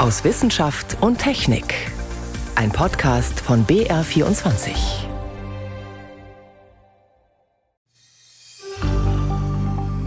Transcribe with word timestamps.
aus 0.00 0.24
Wissenschaft 0.24 0.96
und 1.02 1.18
Technik. 1.18 1.74
Ein 2.54 2.72
Podcast 2.72 3.38
von 3.38 3.66
BR24. 3.66 5.09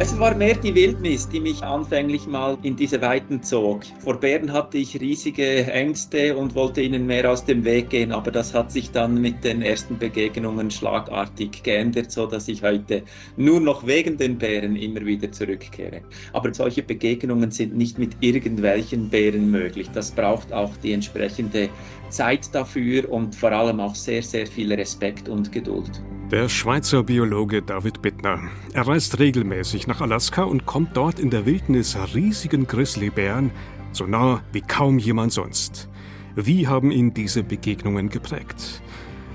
Es 0.04 0.20
war 0.20 0.36
mehr 0.36 0.56
die 0.56 0.76
Wildnis, 0.76 1.30
die 1.30 1.40
mich 1.40 1.64
anfänglich 1.64 2.28
mal 2.28 2.58
in 2.62 2.76
diese 2.76 3.02
Weiten 3.02 3.42
zog. 3.42 3.84
Vor 4.00 4.20
Bären 4.20 4.52
hatte 4.52 4.78
ich 4.78 5.00
riesige 5.00 5.66
Ängste 5.72 6.36
und 6.36 6.56
wollte 6.56 6.82
ihnen 6.82 7.06
mehr 7.08 7.32
aus 7.32 7.46
dem 7.46 7.64
Weg 7.64 7.92
gehen, 7.92 8.12
aber 8.12 8.30
das 8.30 8.54
hat 8.54 8.70
sich 8.70 8.92
dann 8.92 9.22
mit 9.22 9.46
den 9.46 9.62
ersten 9.62 9.98
Begegnungen 9.98 10.70
schlagartig 10.70 11.64
geändert, 11.64 12.12
so 12.12 12.26
dass 12.26 12.50
ich 12.50 12.64
heute 12.64 13.04
nur 13.38 13.62
noch 13.62 13.88
wegen 13.88 14.18
den 14.18 14.38
Bären 14.38 14.76
immer 14.76 15.06
wieder 15.06 15.32
zurückkehre. 15.32 16.02
Aber 16.34 16.54
solche 16.54 16.84
Begegnungen 16.84 17.52
sind 17.52 17.78
nicht 17.78 17.98
mit 17.98 18.12
irgendwelchen 18.20 19.10
Bären 19.10 19.50
möglich. 19.50 19.90
Das 19.94 20.12
braucht 20.12 20.52
auch 20.52 20.76
die 20.84 20.92
entsprechende 20.92 21.70
Zeit 22.14 22.54
dafür 22.56 23.12
und 23.12 23.36
vor 23.36 23.52
allem 23.52 23.80
auch 23.80 23.96
sehr, 23.96 24.24
sehr 24.24 24.48
viel 24.48 24.72
Respekt 24.74 25.28
und 25.28 25.52
Geduld. 25.52 26.02
Der 26.32 26.48
Schweizer 26.48 27.04
Biologe 27.04 27.62
David 27.62 28.02
Bittner. 28.02 28.40
Er 28.74 28.88
reist 28.88 29.20
regelmäßig 29.20 29.88
nach 29.88 30.02
Alaska 30.02 30.44
und 30.44 30.66
kommt 30.66 30.96
dort 30.96 31.20
in 31.20 31.30
der 31.30 31.46
Wildnis 31.46 31.98
riesigen 32.16 32.66
Grizzlybären 32.66 33.52
so 33.94 34.06
nah 34.06 34.42
wie 34.52 34.62
kaum 34.62 35.00
jemand 35.00 35.32
sonst. 35.32 35.90
Wie 36.36 36.68
haben 36.68 36.92
ihn 36.92 37.14
diese 37.14 37.44
Begegnungen 37.44 38.10
geprägt? 38.10 38.82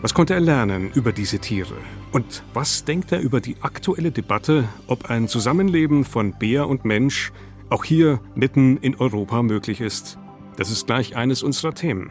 Was 0.03 0.15
konnte 0.15 0.35
er 0.35 0.41
lernen 0.41 0.91
über 0.95 1.13
diese 1.13 1.39
Tiere? 1.39 1.75
Und 2.13 2.43
was 2.55 2.85
denkt 2.85 3.13
er 3.13 3.21
über 3.21 3.41
die 3.41 3.57
aktuelle 3.61 4.11
Debatte, 4.11 4.69
ob 4.87 5.11
ein 5.11 5.29
Zusammenleben 5.29 6.05
von 6.05 6.33
Bär 6.39 6.69
und 6.69 6.85
Mensch 6.85 7.33
auch 7.71 7.85
hier 7.85 8.21
mitten 8.35 8.77
in 8.79 8.97
Europa 8.97 9.43
möglich 9.43 9.81
ist? 9.81 10.19
Das 10.57 10.71
ist 10.71 10.87
gleich 10.87 11.15
eines 11.17 11.43
unserer 11.43 11.75
Themen. 11.75 12.11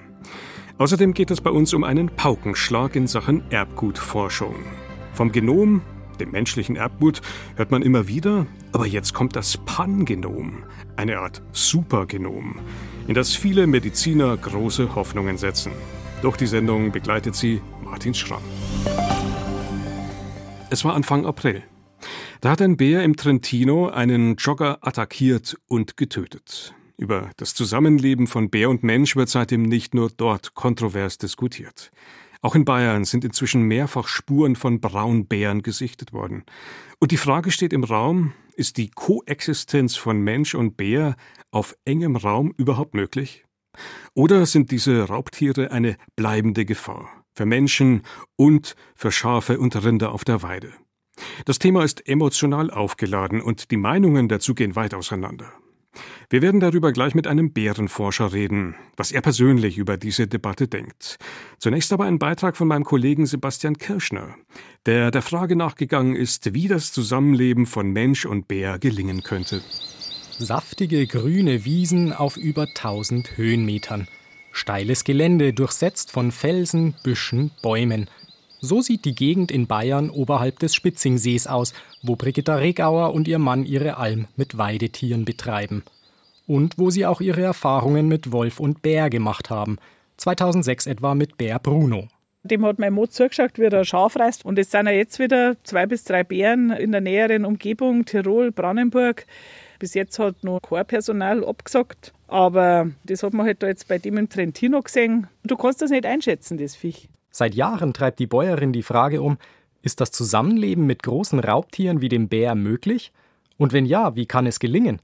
Außerdem 0.80 1.16
geht 1.16 1.32
es 1.32 1.42
bei 1.42 1.50
uns 1.50 1.74
um 1.74 1.84
einen 1.84 2.08
Paukenschlag 2.08 2.96
in 2.96 3.08
Sachen 3.08 3.42
Erbgutforschung. 3.50 4.54
Vom 5.14 5.32
Genom, 5.32 5.82
dem 6.20 6.30
menschlichen 6.30 6.76
Erbgut, 6.76 7.22
hört 7.56 7.72
man 7.72 7.82
immer 7.82 8.08
wieder, 8.08 8.46
aber 8.74 8.86
jetzt 8.86 9.16
kommt 9.16 9.36
das 9.36 9.58
Pangenom, 9.58 10.64
eine 10.96 11.18
Art 11.18 11.42
Supergenom, 11.52 12.60
in 13.08 13.16
das 13.16 13.36
viele 13.36 13.66
Mediziner 13.66 14.38
große 14.38 14.94
Hoffnungen 14.94 15.40
setzen. 15.40 15.72
Durch 16.22 16.38
die 16.38 16.46
Sendung 16.46 16.92
begleitet 16.92 17.36
sie 17.36 17.60
Martin 17.84 18.14
Schramm. 18.14 18.44
Es 20.70 20.86
war 20.86 20.94
Anfang 20.94 21.26
April. 21.26 21.64
Da 22.42 22.52
hat 22.52 22.62
ein 22.62 22.78
Bär 22.78 23.04
im 23.04 23.16
Trentino 23.16 23.90
einen 23.90 24.36
Jogger 24.36 24.78
attackiert 24.82 25.58
und 25.68 25.98
getötet. 25.98 26.77
Über 26.98 27.30
das 27.38 27.54
Zusammenleben 27.54 28.26
von 28.26 28.50
Bär 28.50 28.72
und 28.72 28.82
Mensch 28.82 29.16
wird 29.16 29.30
seitdem 29.30 29.62
nicht 29.62 29.94
nur 29.94 30.10
dort 30.10 30.56
kontrovers 30.56 31.20
diskutiert. 31.20 31.92
Auch 32.42 32.56
in 32.56 32.66
Bayern 32.66 33.06
sind 33.06 33.24
inzwischen 33.24 33.62
mehrfach 33.64 34.08
Spuren 34.08 34.56
von 34.56 34.80
Braunbären 34.82 35.62
gesichtet 35.62 36.12
worden. 36.12 36.44
Und 37.00 37.12
die 37.12 37.18
Frage 37.18 37.52
steht 37.52 37.72
im 37.72 37.84
Raum, 37.84 38.34
ist 38.56 38.78
die 38.78 38.90
Koexistenz 38.90 39.96
von 39.96 40.22
Mensch 40.22 40.56
und 40.56 40.76
Bär 40.76 41.16
auf 41.52 41.76
engem 41.86 42.16
Raum 42.16 42.54
überhaupt 42.58 42.96
möglich? 42.96 43.46
Oder 44.16 44.48
sind 44.48 44.72
diese 44.72 45.04
Raubtiere 45.04 45.70
eine 45.70 45.98
bleibende 46.16 46.66
Gefahr 46.66 47.10
für 47.36 47.46
Menschen 47.46 48.02
und 48.36 48.76
für 48.96 49.12
Schafe 49.12 49.60
und 49.60 49.76
Rinder 49.84 50.12
auf 50.12 50.26
der 50.26 50.42
Weide? 50.42 50.74
Das 51.46 51.60
Thema 51.60 51.84
ist 51.84 52.08
emotional 52.08 52.72
aufgeladen 52.72 53.42
und 53.42 53.70
die 53.70 53.78
Meinungen 53.78 54.28
dazu 54.28 54.56
gehen 54.56 54.76
weit 54.76 54.96
auseinander. 54.96 55.54
Wir 56.30 56.42
werden 56.42 56.60
darüber 56.60 56.92
gleich 56.92 57.16
mit 57.16 57.28
einem 57.28 57.54
Bärenforscher 57.54 58.34
reden, 58.34 58.76
was 58.96 59.12
er 59.12 59.22
persönlich 59.22 59.78
über 59.78 59.98
diese 59.98 60.28
Debatte 60.28 60.68
denkt. 60.68 61.18
Zunächst 61.58 61.94
aber 61.94 62.06
ein 62.06 62.20
Beitrag 62.20 62.58
von 62.58 62.68
meinem 62.68 62.84
Kollegen 62.84 63.26
Sebastian 63.26 63.78
Kirschner, 63.78 64.36
der 64.86 65.12
der 65.12 65.22
Frage 65.22 65.56
nachgegangen 65.56 66.16
ist, 66.16 66.54
wie 66.54 66.68
das 66.68 66.92
Zusammenleben 66.92 67.66
von 67.66 67.92
Mensch 67.92 68.26
und 68.26 68.48
Bär 68.48 68.80
gelingen 68.80 69.24
könnte. 69.24 69.62
Saftige 70.40 71.08
grüne 71.08 71.66
Wiesen 71.66 72.14
auf 72.14 72.38
über 72.38 72.64
1000 72.64 73.38
Höhenmetern. 73.38 74.08
Steiles 74.52 75.04
Gelände 75.04 75.54
durchsetzt 75.54 76.12
von 76.12 76.32
Felsen, 76.32 76.96
Büschen, 77.04 77.52
Bäumen. 77.62 78.10
So 78.60 78.82
sieht 78.82 79.06
die 79.06 79.14
Gegend 79.14 79.52
in 79.52 79.68
Bayern 79.68 80.10
oberhalb 80.10 80.58
des 80.60 80.74
Spitzingsees 80.74 81.46
aus, 81.46 81.74
wo 82.02 82.16
Brigitta 82.16 82.56
Regauer 82.56 83.14
und 83.14 83.28
ihr 83.28 83.38
Mann 83.38 83.66
ihre 83.66 83.98
Alm 83.98 84.28
mit 84.36 84.58
Weidetieren 84.58 85.26
betreiben. 85.26 85.84
Und 86.48 86.80
wo 86.80 86.90
sie 86.90 87.06
auch 87.06 87.22
ihre 87.22 87.44
Erfahrungen 87.44 88.08
mit 88.08 88.32
Wolf 88.32 88.60
und 88.60 88.82
Bär 88.82 89.12
gemacht 89.12 89.52
haben. 89.52 89.78
2006 90.18 90.88
etwa 90.88 91.14
mit 91.14 91.38
Bär 91.38 91.60
Bruno. 91.60 92.08
Dem 92.44 92.66
hat 92.66 92.80
mein 92.80 92.94
Mod 92.94 93.14
zugeschaut, 93.14 93.60
wie 93.60 93.66
er 93.66 93.86
Schaf 93.86 94.16
reißt. 94.16 94.44
Und 94.44 94.58
es 94.58 94.72
sind 94.72 94.88
ja 94.88 94.94
jetzt 94.94 95.20
wieder 95.20 95.58
zwei 95.64 95.86
bis 95.86 96.04
drei 96.04 96.24
Bären 96.24 96.72
in 96.72 96.92
der 96.92 97.02
näheren 97.02 97.46
Umgebung, 97.46 98.06
Tirol, 98.06 98.52
Brandenburg. 98.52 99.28
Bis 99.78 99.94
jetzt 99.94 100.18
hat 100.18 100.44
noch 100.44 100.62
kein 100.62 100.86
Personal 100.86 101.46
abgesagt. 101.46 102.14
Aber 102.28 102.90
das 103.04 103.22
hat 103.22 103.34
man 103.34 103.46
halt 103.46 103.62
da 103.62 103.68
jetzt 103.68 103.88
bei 103.88 104.00
dem 104.00 104.18
im 104.18 104.30
Trentino 104.30 104.82
gesehen. 104.82 105.28
Du 105.44 105.58
kannst 105.58 105.82
das 105.82 105.92
nicht 105.92 106.06
einschätzen, 106.06 106.58
das 106.58 106.76
Viech. 106.76 107.10
Seit 107.32 107.56
Jahren 107.56 107.94
treibt 107.94 108.20
die 108.20 108.28
Bäuerin 108.28 108.74
die 108.74 108.84
Frage 108.84 109.22
um, 109.22 109.38
ist 109.82 110.02
das 110.02 110.12
Zusammenleben 110.12 110.86
mit 110.86 111.04
großen 111.04 111.40
Raubtieren 111.40 112.02
wie 112.02 112.10
dem 112.10 112.30
Bär 112.30 112.56
möglich? 112.56 113.12
Und 113.58 113.74
wenn 113.74 113.86
ja, 113.86 114.16
wie 114.16 114.26
kann 114.26 114.46
es 114.46 114.60
gelingen? 114.60 115.02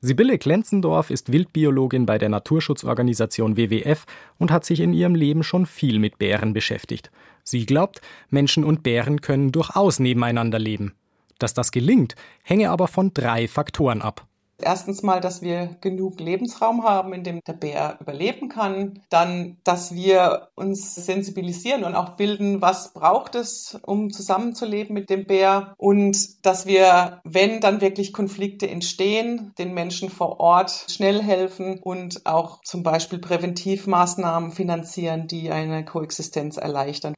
Sibylle 0.00 0.36
Klenzendorf 0.36 1.10
ist 1.10 1.30
Wildbiologin 1.30 2.06
bei 2.06 2.18
der 2.18 2.28
Naturschutzorganisation 2.28 3.56
WWF 3.56 4.04
und 4.38 4.50
hat 4.50 4.64
sich 4.64 4.80
in 4.80 4.92
ihrem 4.92 5.14
Leben 5.14 5.44
schon 5.44 5.64
viel 5.64 6.00
mit 6.00 6.18
Bären 6.18 6.52
beschäftigt. 6.52 7.10
Sie 7.44 7.66
glaubt, 7.66 8.00
Menschen 8.28 8.64
und 8.64 8.82
Bären 8.82 9.20
können 9.20 9.52
durchaus 9.52 10.00
nebeneinander 10.00 10.58
leben. 10.58 10.94
Dass 11.38 11.54
das 11.54 11.70
gelingt, 11.70 12.16
hänge 12.42 12.70
aber 12.70 12.88
von 12.88 13.14
drei 13.14 13.46
Faktoren 13.46 14.02
ab. 14.02 14.26
Erstens 14.62 15.02
mal, 15.02 15.20
dass 15.20 15.42
wir 15.42 15.76
genug 15.80 16.20
Lebensraum 16.20 16.84
haben, 16.84 17.12
in 17.12 17.24
dem 17.24 17.40
der 17.46 17.52
Bär 17.52 17.98
überleben 18.00 18.48
kann. 18.48 19.00
Dann, 19.10 19.58
dass 19.64 19.94
wir 19.94 20.48
uns 20.54 20.94
sensibilisieren 20.94 21.84
und 21.84 21.94
auch 21.94 22.16
bilden, 22.16 22.62
was 22.62 22.92
braucht 22.92 23.34
es, 23.34 23.78
um 23.82 24.10
zusammenzuleben 24.10 24.94
mit 24.94 25.10
dem 25.10 25.26
Bär. 25.26 25.74
Und 25.78 26.44
dass 26.46 26.66
wir, 26.66 27.20
wenn 27.24 27.60
dann 27.60 27.80
wirklich 27.80 28.12
Konflikte 28.12 28.68
entstehen, 28.68 29.52
den 29.58 29.74
Menschen 29.74 30.10
vor 30.10 30.40
Ort 30.40 30.86
schnell 30.88 31.22
helfen 31.22 31.78
und 31.78 32.26
auch 32.26 32.60
zum 32.62 32.82
Beispiel 32.82 33.18
Präventivmaßnahmen 33.18 34.52
finanzieren, 34.52 35.26
die 35.26 35.50
eine 35.50 35.84
Koexistenz 35.84 36.56
erleichtern. 36.56 37.14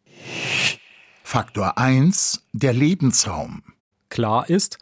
Faktor 1.22 1.78
1. 1.78 2.42
Der 2.52 2.72
Lebensraum. 2.72 3.62
Klar 4.08 4.48
ist, 4.48 4.78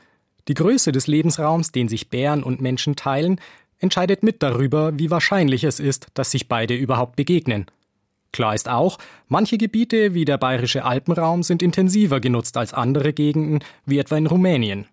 die 0.49 0.55
Größe 0.55 0.93
des 0.93 1.07
Lebensraums, 1.07 1.73
den 1.73 1.89
sich 1.89 2.09
Bären 2.09 2.43
und 2.43 2.61
Menschen 2.61 2.97
teilen, 2.97 3.41
entscheidet 3.79 4.23
mit 4.23 4.43
darüber, 4.43 4.99
wie 4.99 5.11
wahrscheinlich 5.11 5.65
es 5.65 5.81
ist, 5.81 6.07
dass 6.15 6.31
sich 6.31 6.49
beide 6.49 6.75
überhaupt 6.75 7.17
begegnen. 7.17 7.67
Klar 8.33 8.55
ist 8.55 8.69
auch, 8.69 8.99
manche 9.29 9.59
Gebiete 9.59 10.15
wie 10.15 10.25
der 10.25 10.39
bayerische 10.39 10.85
Alpenraum 10.85 11.43
sind 11.43 11.63
intensiver 11.63 12.19
genutzt 12.19 12.57
als 12.57 12.73
andere 12.73 13.13
Gegenden, 13.13 13.61
wie 13.85 13.99
etwa 13.99 14.17
in 14.17 14.27
Rumänien. 14.27 14.87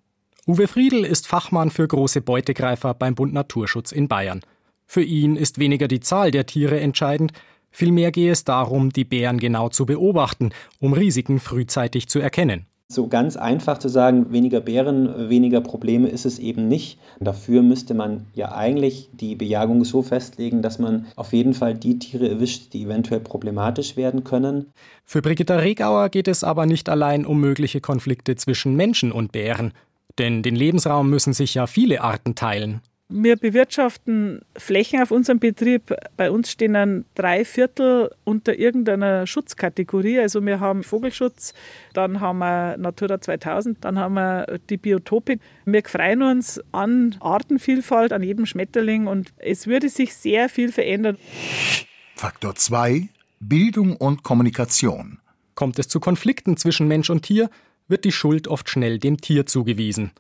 Uwe 0.46 0.68
Friedl 0.68 1.06
ist 1.06 1.28
Fachmann 1.28 1.70
für 1.70 1.88
große 1.88 2.22
Beutegreifer 2.22 2.94
beim 2.94 3.16
Bund 3.16 3.34
Naturschutz 3.34 3.92
in 3.92 4.08
Bayern. 4.08 4.42
Für 4.88 5.04
ihn 5.04 5.36
ist 5.36 5.60
weniger 5.60 5.88
die 5.88 6.00
Zahl 6.00 6.32
der 6.32 6.48
Tiere 6.48 6.80
entscheidend, 6.80 7.32
vielmehr 7.72 8.12
gehe 8.12 8.32
es 8.32 8.44
darum, 8.44 8.92
die 8.92 9.06
Bären 9.06 9.40
genau 9.40 9.70
zu 9.70 9.86
beobachten, 9.86 10.50
um 10.80 10.94
Risiken 10.94 11.40
frühzeitig 11.40 12.10
zu 12.10 12.20
erkennen. 12.20 12.66
So 12.92 13.08
ganz 13.08 13.38
einfach 13.38 13.78
zu 13.78 13.88
sagen, 13.88 14.32
weniger 14.32 14.62
Bären, 14.62 15.30
weniger 15.30 15.62
Probleme 15.62 16.10
ist 16.10 16.26
es 16.26 16.40
eben 16.40 16.68
nicht. 16.68 16.98
Dafür 17.20 17.62
müsste 17.62 17.94
man 17.94 18.26
ja 18.34 18.52
eigentlich 18.52 19.12
die 19.14 19.36
Bejagung 19.36 19.86
so 19.86 20.02
festlegen, 20.02 20.64
dass 20.64 20.80
man 20.80 21.06
auf 21.16 21.32
jeden 21.32 21.54
Fall 21.54 21.76
die 21.76 22.00
Tiere 22.00 22.28
erwischt, 22.28 22.74
die 22.74 22.86
eventuell 22.86 23.20
problematisch 23.20 23.96
werden 23.96 24.24
können. 24.24 24.74
Für 25.06 25.22
Brigitta 25.22 25.58
Regauer 25.58 26.10
geht 26.10 26.28
es 26.28 26.44
aber 26.44 26.66
nicht 26.66 26.90
allein 26.90 27.28
um 27.28 27.40
mögliche 27.40 27.80
Konflikte 27.80 28.36
zwischen 28.36 28.76
Menschen 28.76 29.12
und 29.12 29.32
Bären. 29.32 29.74
Denn 30.18 30.42
den 30.42 30.56
Lebensraum 30.56 31.12
müssen 31.12 31.34
sich 31.34 31.54
ja 31.54 31.68
viele 31.68 32.02
Arten 32.02 32.34
teilen. 32.34 32.82
Wir 33.12 33.38
bewirtschaften 33.38 34.42
Flächen 34.56 35.02
auf 35.02 35.10
unserem 35.10 35.40
Betrieb. 35.40 35.96
Bei 36.16 36.30
uns 36.30 36.52
stehen 36.52 36.74
dann 36.74 37.06
drei 37.16 37.44
Viertel 37.44 38.12
unter 38.24 38.60
irgendeiner 38.60 39.26
Schutzkategorie. 39.26 40.20
Also 40.20 40.46
wir 40.46 40.60
haben 40.60 40.84
Vogelschutz, 40.84 41.56
dann 41.94 42.22
haben 42.22 42.38
wir 42.38 42.78
Natura 42.78 43.20
2000, 43.20 43.84
dann 43.84 43.98
haben 43.98 44.14
wir 44.14 44.60
die 44.70 44.78
Biotope. 44.78 45.40
Wir 45.66 45.84
freuen 45.84 46.22
uns 46.22 46.62
an 46.72 47.16
Artenvielfalt, 47.20 48.14
an 48.14 48.22
jedem 48.22 48.46
Schmetterling 48.46 49.08
und 49.08 49.34
es 49.38 49.66
würde 49.66 49.90
sich 49.90 50.14
sehr 50.14 50.48
viel 50.48 50.72
verändern. 50.72 51.18
Faktor 52.16 52.54
2. 52.54 53.10
Bildung 53.40 53.96
und 53.96 54.22
Kommunikation. 54.22 55.18
Kommt 55.56 55.80
es 55.80 55.88
zu 55.88 56.00
Konflikten 56.00 56.58
zwischen 56.58 56.88
Mensch 56.88 57.10
und 57.10 57.24
Tier, 57.24 57.50
wird 57.88 58.06
die 58.06 58.12
Schuld 58.12 58.48
oft 58.48 58.70
schnell 58.70 59.00
dem 59.00 59.20
Tier 59.20 59.48
zugewiesen. 59.48 60.12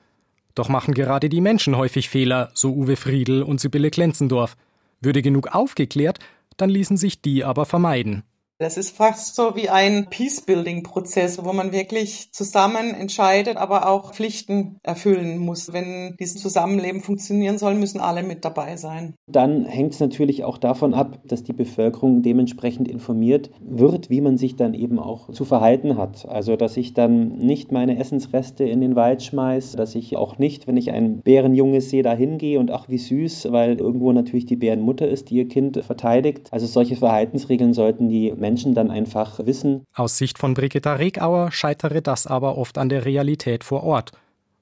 Doch 0.59 0.67
machen 0.67 0.94
gerade 0.94 1.29
die 1.29 1.39
Menschen 1.39 1.77
häufig 1.77 2.09
Fehler, 2.09 2.51
so 2.53 2.73
Uwe 2.73 2.97
Friedl 2.97 3.44
und 3.44 3.61
Sibylle 3.61 3.91
Klenzendorf. 3.91 4.57
Würde 5.00 5.21
genug 5.21 5.56
aufgeklärt, 5.56 6.19
dann 6.57 6.69
ließen 6.69 6.97
sich 6.97 7.21
die 7.21 7.45
aber 7.45 7.63
vermeiden. 7.63 8.23
Das 8.61 8.75
ist 8.75 8.94
fast 8.94 9.35
so 9.35 9.56
wie 9.56 9.69
ein 9.69 10.07
Peace-Building-Prozess, 10.09 11.45
wo 11.45 11.53
man 11.53 11.71
wirklich 11.71 12.33
zusammen 12.33 12.94
entscheidet, 12.94 13.56
aber 13.56 13.88
auch 13.88 14.13
Pflichten 14.13 14.79
erfüllen 14.83 15.38
muss. 15.38 15.71
Wenn 15.71 16.17
dieses 16.19 16.41
Zusammenleben 16.41 17.00
funktionieren 17.00 17.57
soll, 17.57 17.75
müssen 17.75 18.01
alle 18.01 18.21
mit 18.21 18.44
dabei 18.44 18.75
sein. 18.75 19.13
Dann 19.27 19.63
hängt 19.63 19.94
es 19.94 20.01
natürlich 20.01 20.44
auch 20.44 20.57
davon 20.57 20.94
ab, 20.94 21.21
dass 21.23 21.45
die 21.45 21.53
Bevölkerung 21.53 22.21
dementsprechend 22.21 22.89
informiert 22.89 23.50
wird, 23.61 24.09
wie 24.09 24.19
man 24.19 24.38
sich 24.38 24.57
dann 24.57 24.73
eben 24.73 25.00
auch 25.00 25.31
zu 25.31 25.45
verhalten 25.45 25.97
hat. 25.97 26.27
Also, 26.27 26.57
dass 26.57 26.75
ich 26.75 26.94
dann 26.94 27.38
nicht 27.38 27.71
meine 27.71 27.97
Essensreste 27.97 28.65
in 28.65 28.81
den 28.81 28.97
Wald 28.97 29.23
schmeiße, 29.23 29.77
dass 29.77 29.95
ich 29.95 30.17
auch 30.17 30.38
nicht, 30.38 30.67
wenn 30.67 30.75
ich 30.75 30.91
ein 30.91 31.21
Bärenjunges 31.21 31.89
sehe, 31.89 32.03
da 32.03 32.13
hingehe 32.13 32.59
und 32.59 32.71
ach, 32.71 32.89
wie 32.89 32.97
süß, 32.97 33.53
weil 33.53 33.79
irgendwo 33.79 34.11
natürlich 34.11 34.47
die 34.47 34.57
Bärenmutter 34.57 35.07
ist, 35.07 35.29
die 35.29 35.38
ihr 35.38 35.47
Kind 35.47 35.81
verteidigt. 35.81 36.50
Also, 36.51 36.65
solche 36.65 36.97
Verhaltensregeln 36.97 37.71
sollten 37.71 38.09
die 38.09 38.33
Menschen 38.33 38.49
Menschen 38.50 38.74
dann 38.74 38.90
einfach 38.90 39.46
wissen. 39.46 39.86
Aus 39.94 40.18
Sicht 40.18 40.40
von 40.40 40.56
Brigitta 40.56 40.94
Regauer 40.96 41.51
scheitere 41.51 42.01
das 42.01 42.25
aber 42.25 42.57
oft 42.57 42.80
an 42.80 42.90
der 42.90 43.06
Realität 43.06 43.63
vor 43.63 43.84
Ort. 43.84 44.12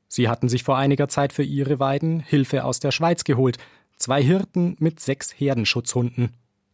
Sie 0.09 0.27
hatten 0.27 0.49
sich 0.49 0.63
vor 0.63 0.77
einiger 0.77 1.07
Zeit 1.07 1.31
für 1.31 1.43
ihre 1.43 1.79
Weiden 1.79 2.19
Hilfe 2.19 2.65
aus 2.65 2.81
der 2.81 2.91
Schweiz 2.91 3.23
geholt. 3.23 3.57
Zwei 3.95 4.21
Hirten 4.21 4.75
mit 4.79 4.99
sechs 4.99 5.31
Herdenschutzhunden. 5.31 6.33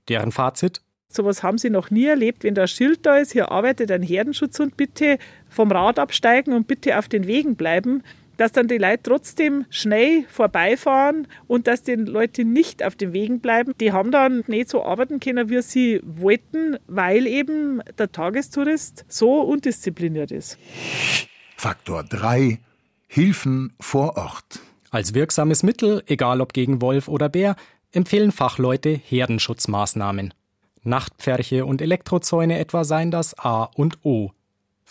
Deren 0.10 0.32
Fazit? 0.32 0.82
Sowas 1.08 1.44
haben 1.44 1.60
sie 1.60 1.70
noch 1.70 1.92
nie 1.92 2.06
erlebt. 2.06 2.44
Wenn 2.44 2.56
da 2.56 2.64
ein 2.64 2.68
Schild 2.68 3.06
da 3.06 3.18
ist, 3.18 3.32
hier 3.32 3.52
arbeitet 3.52 3.92
ein 3.92 4.02
Herdenschutzhund, 4.02 4.76
bitte 4.76 5.20
vom 5.48 5.72
Rad 5.72 6.00
absteigen 6.00 6.54
und 6.54 6.68
bitte 6.68 6.98
auf 6.98 7.08
den 7.08 7.28
Wegen 7.28 7.56
bleiben 7.56 8.02
dass 8.38 8.52
dann 8.52 8.68
die 8.68 8.78
Leute 8.78 9.04
trotzdem 9.04 9.66
schnell 9.70 10.26
vorbeifahren 10.30 11.28
und 11.48 11.68
dass 11.68 11.84
die 11.84 11.96
Leute 11.96 12.46
nicht 12.46 12.84
auf 12.84 12.96
den 12.96 13.14
Wegen 13.14 13.40
bleiben. 13.40 13.74
Die 13.80 13.92
haben 13.92 14.12
dann 14.12 14.44
nicht 14.48 14.70
so 14.70 14.84
arbeiten 14.84 15.20
können, 15.20 15.50
wie 15.50 15.62
sie 15.62 16.02
wollten, 16.04 16.78
weil 16.88 17.28
eben 17.28 17.82
der 17.98 18.12
Tagestourist 18.12 19.06
so 19.08 19.42
undiszipliniert 19.42 20.32
ist. 20.32 20.58
Faktor 21.58 22.04
3 22.04 22.60
Hilfen 23.08 23.74
vor 23.80 24.18
Ort. 24.18 24.60
Als 24.90 25.14
wirksames 25.14 25.64
Mittel, 25.64 26.04
egal 26.08 26.42
ob 26.42 26.54
gegen 26.54 26.82
Wolf 26.82 27.08
oder 27.08 27.30
Bär, 27.30 27.56
empfehlen 27.92 28.32
Fachleute 28.32 28.90
Herdenschutzmaßnahmen. 28.90 30.34
Nachtpferche 30.84 31.66
und 31.66 31.82
Elektrozäune 31.82 32.60
etwa 32.60 32.84
seien 32.84 33.12
das 33.12 33.38
A 33.38 33.66
und 33.76 34.00
O. 34.04 34.32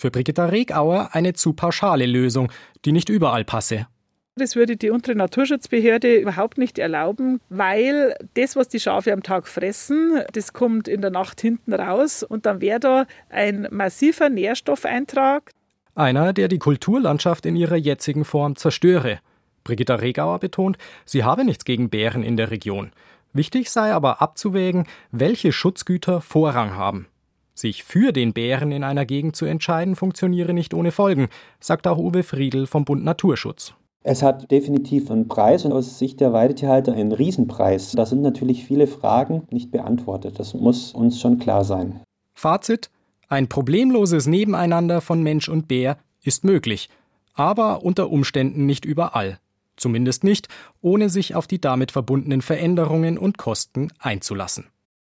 Für 0.02 0.10
Brigitta 0.10 0.46
Regauer 0.46 1.10
eine 1.12 1.32
zu 1.32 1.52
pauschale 1.52 2.06
Lösung, 2.06 2.50
die 2.84 2.90
nicht 2.90 3.08
überall 3.08 3.44
passe. 3.44 3.86
Das 4.34 4.56
würde 4.56 4.76
die 4.76 4.90
untere 4.90 5.14
Naturschutzbehörde 5.14 6.16
überhaupt 6.16 6.58
nicht 6.58 6.80
erlauben, 6.80 7.40
weil 7.50 8.16
das, 8.34 8.56
was 8.56 8.66
die 8.66 8.80
Schafe 8.80 9.12
am 9.12 9.22
Tag 9.22 9.46
fressen, 9.46 10.20
das 10.32 10.52
kommt 10.52 10.88
in 10.88 11.02
der 11.02 11.12
Nacht 11.12 11.40
hinten 11.40 11.72
raus 11.72 12.24
und 12.24 12.46
dann 12.46 12.60
wäre 12.60 12.80
da 12.80 13.06
ein 13.30 13.68
massiver 13.70 14.28
Nährstoffeintrag. 14.28 15.52
Einer, 15.94 16.32
der 16.32 16.48
die 16.48 16.58
Kulturlandschaft 16.58 17.46
in 17.46 17.54
ihrer 17.54 17.76
jetzigen 17.76 18.24
Form 18.24 18.56
zerstöre. 18.56 19.20
Brigitta 19.62 19.94
Regauer 19.94 20.40
betont, 20.40 20.78
sie 21.04 21.22
habe 21.22 21.44
nichts 21.44 21.64
gegen 21.64 21.90
Bären 21.90 22.24
in 22.24 22.36
der 22.36 22.50
Region. 22.50 22.90
Wichtig 23.34 23.70
sei 23.70 23.92
aber 23.92 24.20
abzuwägen, 24.20 24.88
welche 25.12 25.52
Schutzgüter 25.52 26.20
Vorrang 26.20 26.74
haben. 26.74 27.06
Sich 27.54 27.84
für 27.84 28.12
den 28.12 28.32
Bären 28.32 28.72
in 28.72 28.82
einer 28.82 29.04
Gegend 29.04 29.36
zu 29.36 29.44
entscheiden, 29.44 29.96
funktioniere 29.96 30.54
nicht 30.54 30.74
ohne 30.74 30.90
Folgen, 30.90 31.28
sagt 31.60 31.86
auch 31.86 31.98
Uwe 31.98 32.22
Friedl 32.22 32.66
vom 32.66 32.84
Bund 32.84 33.04
Naturschutz. 33.04 33.74
Es 34.04 34.22
hat 34.22 34.50
definitiv 34.50 35.10
einen 35.10 35.28
Preis 35.28 35.64
und 35.64 35.72
aus 35.72 35.98
Sicht 35.98 36.20
der 36.20 36.32
Weidetierhalter 36.32 36.92
einen 36.92 37.12
Riesenpreis. 37.12 37.92
Da 37.92 38.04
sind 38.04 38.22
natürlich 38.22 38.64
viele 38.64 38.86
Fragen 38.86 39.42
nicht 39.50 39.70
beantwortet. 39.70 40.40
Das 40.40 40.54
muss 40.54 40.92
uns 40.92 41.20
schon 41.20 41.38
klar 41.38 41.64
sein. 41.64 42.00
Fazit: 42.34 42.90
Ein 43.28 43.48
problemloses 43.48 44.26
Nebeneinander 44.26 45.00
von 45.00 45.22
Mensch 45.22 45.48
und 45.48 45.68
Bär 45.68 45.98
ist 46.24 46.42
möglich, 46.42 46.88
aber 47.34 47.84
unter 47.84 48.10
Umständen 48.10 48.66
nicht 48.66 48.84
überall. 48.84 49.38
Zumindest 49.76 50.24
nicht, 50.24 50.48
ohne 50.80 51.08
sich 51.08 51.34
auf 51.34 51.46
die 51.46 51.60
damit 51.60 51.92
verbundenen 51.92 52.42
Veränderungen 52.42 53.18
und 53.18 53.38
Kosten 53.38 53.88
einzulassen. 53.98 54.66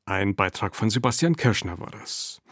Ein 0.07 0.35
Beitrag 0.35 0.77
von 0.77 0.91
Sebastian 0.91 1.35
Kirschner 1.35 1.79
war 1.79 1.91
das. 1.91 2.43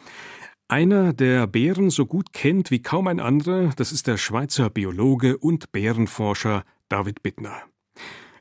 Einer, 0.68 1.12
der 1.12 1.46
Bären 1.46 1.90
so 1.90 2.06
gut 2.06 2.32
kennt 2.32 2.70
wie 2.70 2.80
kaum 2.80 3.06
ein 3.08 3.20
anderer, 3.20 3.70
das 3.76 3.92
ist 3.92 4.06
der 4.06 4.16
Schweizer 4.16 4.70
Biologe 4.70 5.36
und 5.36 5.70
Bärenforscher 5.70 6.64
David 6.88 7.22
Bittner. 7.22 7.62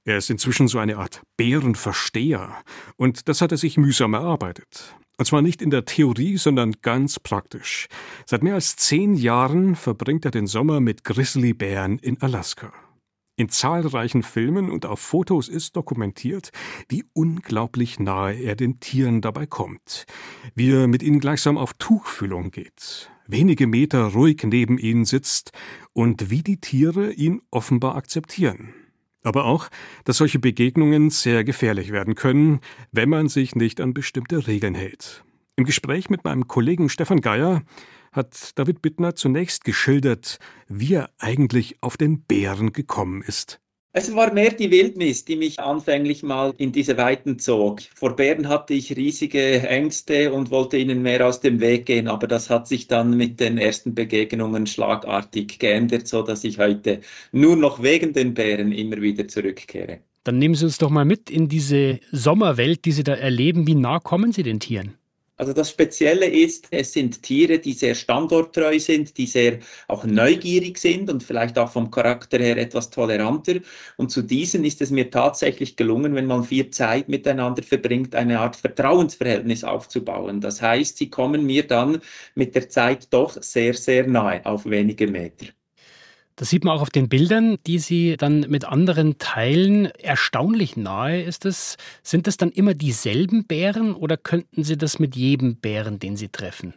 Er 0.05 0.17
ist 0.17 0.29
inzwischen 0.29 0.69
so 0.69 0.79
eine 0.79 0.95
Art 0.95 1.23
Bärenversteher, 1.35 2.55
und 2.95 3.27
das 3.27 3.41
hat 3.41 3.51
er 3.51 3.57
sich 3.57 3.75
mühsam 3.75 4.13
erarbeitet. 4.13 4.95
Und 5.17 5.25
zwar 5.25 5.41
nicht 5.41 5.61
in 5.61 5.71
der 5.71 5.83
Theorie, 5.83 6.37
sondern 6.37 6.75
ganz 6.81 7.19
praktisch. 7.19 7.87
Seit 8.25 8.43
mehr 8.43 8.55
als 8.55 8.77
zehn 8.77 9.13
Jahren 9.13 9.75
verbringt 9.75 10.23
er 10.23 10.31
den 10.31 10.47
Sommer 10.47 10.79
mit 10.79 11.03
Grizzlybären 11.03 11.99
in 11.99 12.21
Alaska. 12.21 12.71
In 13.41 13.49
zahlreichen 13.49 14.21
Filmen 14.21 14.69
und 14.69 14.85
auf 14.85 14.99
Fotos 14.99 15.49
ist 15.49 15.75
dokumentiert, 15.75 16.51
wie 16.89 17.05
unglaublich 17.13 17.99
nahe 17.99 18.35
er 18.35 18.55
den 18.55 18.79
Tieren 18.79 19.19
dabei 19.19 19.47
kommt, 19.47 20.05
wie 20.53 20.69
er 20.69 20.85
mit 20.85 21.01
ihnen 21.01 21.19
gleichsam 21.19 21.57
auf 21.57 21.73
Tuchfühlung 21.73 22.51
geht, 22.51 23.09
wenige 23.25 23.65
Meter 23.65 24.03
ruhig 24.09 24.43
neben 24.43 24.77
ihnen 24.77 25.05
sitzt 25.05 25.53
und 25.91 26.29
wie 26.29 26.43
die 26.43 26.61
Tiere 26.61 27.13
ihn 27.13 27.41
offenbar 27.49 27.95
akzeptieren. 27.95 28.75
Aber 29.23 29.45
auch, 29.45 29.69
dass 30.03 30.17
solche 30.17 30.37
Begegnungen 30.37 31.09
sehr 31.09 31.43
gefährlich 31.43 31.91
werden 31.91 32.13
können, 32.13 32.59
wenn 32.91 33.09
man 33.09 33.27
sich 33.27 33.55
nicht 33.55 33.81
an 33.81 33.95
bestimmte 33.95 34.45
Regeln 34.45 34.75
hält. 34.75 35.23
Im 35.55 35.65
Gespräch 35.65 36.11
mit 36.11 36.25
meinem 36.25 36.47
Kollegen 36.47 36.89
Stefan 36.89 37.21
Geier 37.21 37.63
hat 38.11 38.51
David 38.55 38.81
Bittner 38.81 39.15
zunächst 39.15 39.63
geschildert, 39.63 40.37
wie 40.67 40.95
er 40.95 41.09
eigentlich 41.17 41.77
auf 41.81 41.97
den 41.97 42.21
Bären 42.21 42.73
gekommen 42.73 43.21
ist. 43.21 43.59
Es 43.93 44.15
war 44.15 44.31
mehr 44.33 44.51
die 44.51 44.71
Wildnis, 44.71 45.25
die 45.25 45.35
mich 45.35 45.59
anfänglich 45.59 46.23
mal 46.23 46.53
in 46.57 46.71
diese 46.71 46.95
Weiten 46.95 47.39
zog. 47.39 47.81
Vor 47.93 48.15
Bären 48.15 48.47
hatte 48.47 48.73
ich 48.73 48.95
riesige 48.95 49.67
Ängste 49.67 50.31
und 50.31 50.49
wollte 50.49 50.77
ihnen 50.77 51.01
mehr 51.01 51.27
aus 51.27 51.41
dem 51.41 51.59
Weg 51.59 51.87
gehen, 51.87 52.07
aber 52.07 52.25
das 52.25 52.49
hat 52.49 52.69
sich 52.69 52.87
dann 52.87 53.17
mit 53.17 53.41
den 53.41 53.57
ersten 53.57 53.93
Begegnungen 53.93 54.65
schlagartig 54.65 55.59
geändert, 55.59 56.07
so 56.07 56.21
dass 56.21 56.45
ich 56.45 56.57
heute 56.57 57.01
nur 57.33 57.57
noch 57.57 57.83
wegen 57.83 58.13
den 58.13 58.33
Bären 58.33 58.71
immer 58.71 59.01
wieder 59.01 59.27
zurückkehre. 59.27 59.99
Dann 60.23 60.37
nehmen 60.37 60.55
Sie 60.55 60.65
uns 60.65 60.77
doch 60.77 60.89
mal 60.89 61.03
mit 61.03 61.29
in 61.29 61.49
diese 61.49 61.99
Sommerwelt, 62.13 62.85
die 62.85 62.93
Sie 62.93 63.03
da 63.03 63.15
erleben. 63.15 63.67
Wie 63.67 63.75
nah 63.75 63.99
kommen 63.99 64.31
Sie 64.31 64.43
den 64.43 64.61
Tieren? 64.61 64.93
Also 65.41 65.53
das 65.53 65.71
Spezielle 65.71 66.27
ist, 66.27 66.67
es 66.69 66.93
sind 66.93 67.23
Tiere, 67.23 67.57
die 67.57 67.73
sehr 67.73 67.95
standorttreu 67.95 68.77
sind, 68.77 69.17
die 69.17 69.25
sehr 69.25 69.57
auch 69.87 70.03
neugierig 70.03 70.77
sind 70.77 71.09
und 71.09 71.23
vielleicht 71.23 71.57
auch 71.57 71.71
vom 71.71 71.89
Charakter 71.89 72.37
her 72.37 72.57
etwas 72.57 72.91
toleranter. 72.91 73.55
Und 73.97 74.11
zu 74.11 74.21
diesen 74.21 74.63
ist 74.63 74.83
es 74.83 74.91
mir 74.91 75.09
tatsächlich 75.09 75.75
gelungen, 75.75 76.13
wenn 76.13 76.27
man 76.27 76.43
viel 76.43 76.69
Zeit 76.69 77.09
miteinander 77.09 77.63
verbringt, 77.63 78.13
eine 78.13 78.39
Art 78.39 78.55
Vertrauensverhältnis 78.55 79.63
aufzubauen. 79.63 80.41
Das 80.41 80.61
heißt, 80.61 80.97
sie 80.97 81.09
kommen 81.09 81.43
mir 81.43 81.65
dann 81.65 82.01
mit 82.35 82.53
der 82.53 82.69
Zeit 82.69 83.11
doch 83.11 83.41
sehr, 83.41 83.73
sehr 83.73 84.05
nahe 84.05 84.45
auf 84.45 84.67
wenige 84.67 85.07
Meter. 85.07 85.47
Das 86.35 86.49
sieht 86.49 86.63
man 86.63 86.75
auch 86.75 86.81
auf 86.81 86.89
den 86.89 87.09
Bildern, 87.09 87.57
die 87.67 87.79
Sie 87.79 88.17
dann 88.17 88.41
mit 88.49 88.65
anderen 88.65 89.17
teilen. 89.17 89.85
Erstaunlich 89.85 90.77
nahe 90.77 91.21
ist 91.21 91.45
es. 91.45 91.77
Sind 92.03 92.27
das 92.27 92.37
dann 92.37 92.51
immer 92.51 92.73
dieselben 92.73 93.45
Bären 93.45 93.93
oder 93.93 94.17
könnten 94.17 94.63
Sie 94.63 94.77
das 94.77 94.99
mit 94.99 95.15
jedem 95.15 95.57
Bären, 95.57 95.99
den 95.99 96.17
Sie 96.17 96.29
treffen? 96.29 96.73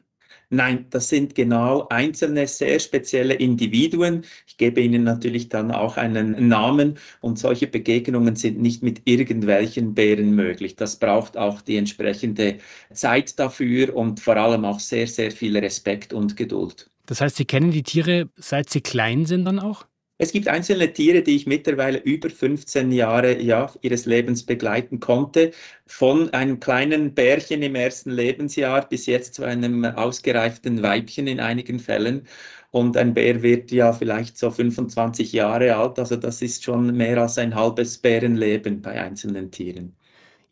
Nein, 0.50 0.86
das 0.90 1.08
sind 1.08 1.34
genau 1.34 1.88
einzelne, 1.88 2.46
sehr 2.46 2.78
spezielle 2.78 3.34
Individuen. 3.34 4.24
Ich 4.46 4.56
gebe 4.56 4.80
ihnen 4.80 5.02
natürlich 5.02 5.48
dann 5.48 5.70
auch 5.72 5.96
einen 5.96 6.48
Namen 6.48 6.98
und 7.20 7.38
solche 7.38 7.66
Begegnungen 7.66 8.36
sind 8.36 8.60
nicht 8.60 8.82
mit 8.82 9.02
irgendwelchen 9.04 9.94
Bären 9.94 10.34
möglich. 10.34 10.76
Das 10.76 10.96
braucht 10.96 11.36
auch 11.36 11.60
die 11.60 11.76
entsprechende 11.76 12.58
Zeit 12.92 13.38
dafür 13.38 13.96
und 13.96 14.20
vor 14.20 14.36
allem 14.36 14.64
auch 14.64 14.80
sehr, 14.80 15.06
sehr 15.06 15.30
viel 15.32 15.56
Respekt 15.56 16.12
und 16.12 16.36
Geduld. 16.36 16.90
Das 17.06 17.20
heißt, 17.20 17.36
Sie 17.36 17.44
kennen 17.44 17.70
die 17.70 17.82
Tiere, 17.82 18.30
seit 18.36 18.70
sie 18.70 18.80
klein 18.80 19.26
sind 19.26 19.44
dann 19.44 19.58
auch? 19.58 19.86
Es 20.16 20.30
gibt 20.30 20.46
einzelne 20.46 20.92
Tiere, 20.92 21.22
die 21.22 21.34
ich 21.34 21.46
mittlerweile 21.46 21.98
über 21.98 22.30
15 22.30 22.92
Jahre 22.92 23.42
ja, 23.42 23.72
ihres 23.82 24.06
Lebens 24.06 24.46
begleiten 24.46 25.00
konnte. 25.00 25.50
Von 25.86 26.30
einem 26.30 26.60
kleinen 26.60 27.14
Bärchen 27.14 27.62
im 27.62 27.74
ersten 27.74 28.10
Lebensjahr 28.10 28.88
bis 28.88 29.06
jetzt 29.06 29.34
zu 29.34 29.42
einem 29.42 29.84
ausgereiften 29.84 30.82
Weibchen 30.82 31.26
in 31.26 31.40
einigen 31.40 31.80
Fällen. 31.80 32.28
Und 32.70 32.96
ein 32.96 33.12
Bär 33.12 33.42
wird 33.42 33.72
ja 33.72 33.92
vielleicht 33.92 34.38
so 34.38 34.50
25 34.52 35.32
Jahre 35.32 35.74
alt. 35.76 35.98
Also 35.98 36.16
das 36.16 36.42
ist 36.42 36.62
schon 36.62 36.96
mehr 36.96 37.18
als 37.20 37.36
ein 37.38 37.54
halbes 37.54 37.98
Bärenleben 37.98 38.82
bei 38.82 39.00
einzelnen 39.00 39.50
Tieren. 39.50 39.96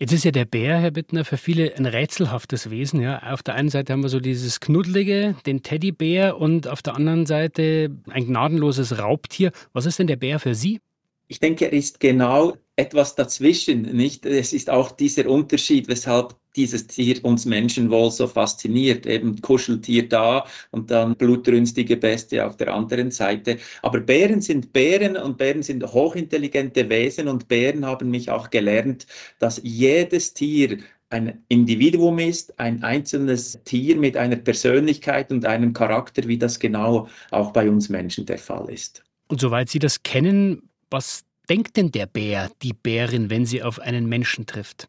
Jetzt 0.02 0.10
ist 0.10 0.24
ja 0.24 0.32
der 0.32 0.46
Bär, 0.46 0.78
Herr 0.80 0.90
Bittner, 0.90 1.24
für 1.24 1.36
viele 1.36 1.76
ein 1.76 1.86
rätselhaftes 1.86 2.70
Wesen. 2.70 3.00
Ja. 3.00 3.22
Auf 3.32 3.44
der 3.44 3.54
einen 3.54 3.68
Seite 3.68 3.92
haben 3.92 4.02
wir 4.02 4.08
so 4.08 4.18
dieses 4.18 4.58
Knuddelige, 4.58 5.36
den 5.46 5.62
Teddybär, 5.62 6.38
und 6.38 6.66
auf 6.66 6.82
der 6.82 6.96
anderen 6.96 7.24
Seite 7.24 7.88
ein 8.10 8.26
gnadenloses 8.26 8.98
Raubtier. 8.98 9.52
Was 9.72 9.86
ist 9.86 10.00
denn 10.00 10.08
der 10.08 10.16
Bär 10.16 10.40
für 10.40 10.56
Sie? 10.56 10.80
Ich 11.28 11.38
denke, 11.38 11.66
er 11.66 11.72
ist 11.72 12.00
genau 12.00 12.56
etwas 12.82 13.14
dazwischen, 13.14 13.82
nicht? 13.82 14.26
Es 14.26 14.52
ist 14.52 14.68
auch 14.68 14.90
dieser 14.90 15.28
Unterschied, 15.28 15.88
weshalb 15.88 16.34
dieses 16.56 16.86
Tier 16.86 17.24
uns 17.24 17.46
Menschen 17.46 17.90
wohl 17.90 18.10
so 18.10 18.26
fasziniert. 18.26 19.06
Eben 19.06 19.40
Kuscheltier 19.40 20.08
da 20.08 20.44
und 20.70 20.90
dann 20.90 21.14
blutrünstige 21.16 21.96
Bestie 21.96 22.40
auf 22.40 22.56
der 22.56 22.74
anderen 22.74 23.10
Seite. 23.10 23.58
Aber 23.82 24.00
Bären 24.00 24.40
sind 24.40 24.72
Bären 24.72 25.16
und 25.16 25.38
Bären 25.38 25.62
sind 25.62 25.84
hochintelligente 25.84 26.88
Wesen 26.88 27.28
und 27.28 27.48
Bären 27.48 27.86
haben 27.86 28.10
mich 28.10 28.30
auch 28.30 28.50
gelernt, 28.50 29.06
dass 29.38 29.60
jedes 29.62 30.34
Tier 30.34 30.78
ein 31.10 31.44
Individuum 31.48 32.18
ist, 32.18 32.58
ein 32.58 32.82
einzelnes 32.82 33.58
Tier 33.64 33.96
mit 33.96 34.16
einer 34.16 34.36
Persönlichkeit 34.36 35.30
und 35.30 35.44
einem 35.44 35.72
Charakter, 35.72 36.26
wie 36.26 36.38
das 36.38 36.58
genau 36.58 37.06
auch 37.30 37.52
bei 37.52 37.68
uns 37.68 37.88
Menschen 37.88 38.26
der 38.26 38.38
Fall 38.38 38.68
ist. 38.70 39.04
Und 39.28 39.40
soweit 39.40 39.68
Sie 39.68 39.78
das 39.78 40.02
kennen, 40.02 40.70
was 40.90 41.24
denkt 41.52 41.76
denn 41.76 41.92
der 41.92 42.06
Bär, 42.06 42.50
die 42.62 42.72
Bärin, 42.72 43.28
wenn 43.28 43.44
sie 43.44 43.62
auf 43.62 43.78
einen 43.78 44.08
Menschen 44.08 44.46
trifft? 44.46 44.88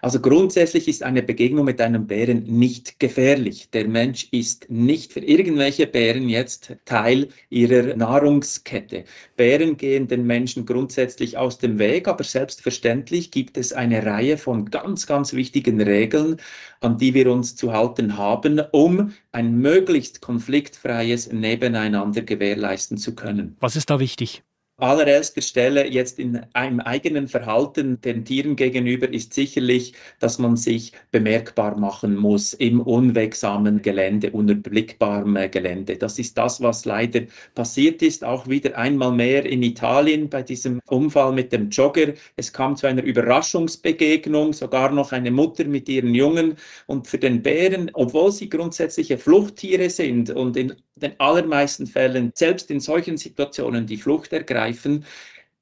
Also 0.00 0.20
grundsätzlich 0.20 0.88
ist 0.88 1.02
eine 1.02 1.22
Begegnung 1.22 1.66
mit 1.66 1.82
einem 1.82 2.06
Bären 2.06 2.44
nicht 2.44 2.98
gefährlich. 2.98 3.68
Der 3.72 3.86
Mensch 3.86 4.26
ist 4.30 4.70
nicht 4.70 5.12
für 5.12 5.20
irgendwelche 5.20 5.86
Bären 5.86 6.30
jetzt 6.30 6.74
Teil 6.86 7.28
ihrer 7.50 7.94
Nahrungskette. 7.94 9.04
Bären 9.36 9.76
gehen 9.76 10.08
den 10.08 10.26
Menschen 10.26 10.64
grundsätzlich 10.64 11.36
aus 11.36 11.58
dem 11.58 11.78
Weg, 11.78 12.08
aber 12.08 12.24
selbstverständlich 12.24 13.30
gibt 13.30 13.58
es 13.58 13.74
eine 13.74 14.04
Reihe 14.04 14.38
von 14.38 14.70
ganz, 14.70 15.06
ganz 15.06 15.34
wichtigen 15.34 15.78
Regeln, 15.78 16.38
an 16.80 16.96
die 16.96 17.12
wir 17.12 17.30
uns 17.30 17.54
zu 17.54 17.70
halten 17.74 18.16
haben, 18.16 18.62
um 18.72 19.12
ein 19.32 19.58
möglichst 19.58 20.22
konfliktfreies 20.22 21.30
Nebeneinander 21.30 22.22
gewährleisten 22.22 22.96
zu 22.96 23.14
können. 23.14 23.56
Was 23.60 23.76
ist 23.76 23.90
da 23.90 24.00
wichtig? 24.00 24.42
Allererster 24.82 25.40
Stelle 25.40 25.86
jetzt 25.86 26.18
in 26.18 26.40
einem 26.54 26.80
eigenen 26.80 27.28
Verhalten 27.28 28.00
den 28.00 28.24
Tieren 28.24 28.56
gegenüber 28.56 29.08
ist 29.08 29.32
sicherlich, 29.32 29.94
dass 30.18 30.38
man 30.38 30.56
sich 30.56 30.92
bemerkbar 31.10 31.78
machen 31.78 32.16
muss 32.16 32.52
im 32.52 32.80
unwegsamen 32.80 33.80
Gelände, 33.80 34.30
unüberblickbarem 34.32 35.38
Gelände. 35.50 35.96
Das 35.96 36.18
ist 36.18 36.36
das, 36.36 36.60
was 36.60 36.84
leider 36.84 37.22
passiert 37.54 38.02
ist, 38.02 38.24
auch 38.24 38.48
wieder 38.48 38.76
einmal 38.76 39.12
mehr 39.12 39.46
in 39.46 39.62
Italien 39.62 40.28
bei 40.28 40.42
diesem 40.42 40.80
Unfall 40.88 41.32
mit 41.32 41.52
dem 41.52 41.70
Jogger. 41.70 42.14
Es 42.36 42.52
kam 42.52 42.76
zu 42.76 42.86
einer 42.88 43.02
Überraschungsbegegnung, 43.02 44.52
sogar 44.52 44.90
noch 44.90 45.12
eine 45.12 45.30
Mutter 45.30 45.64
mit 45.64 45.88
ihren 45.88 46.14
Jungen. 46.14 46.56
Und 46.86 47.06
für 47.06 47.18
den 47.18 47.42
Bären, 47.42 47.90
obwohl 47.94 48.32
sie 48.32 48.48
grundsätzliche 48.48 49.16
Fluchttiere 49.16 49.90
sind 49.90 50.30
und 50.30 50.56
in 50.56 50.74
den 50.96 51.18
allermeisten 51.18 51.86
Fällen, 51.86 52.32
selbst 52.34 52.70
in 52.70 52.80
solchen 52.80 53.16
Situationen, 53.16 53.86
die 53.86 53.96
Flucht 53.96 54.32
ergreifen, 54.32 55.04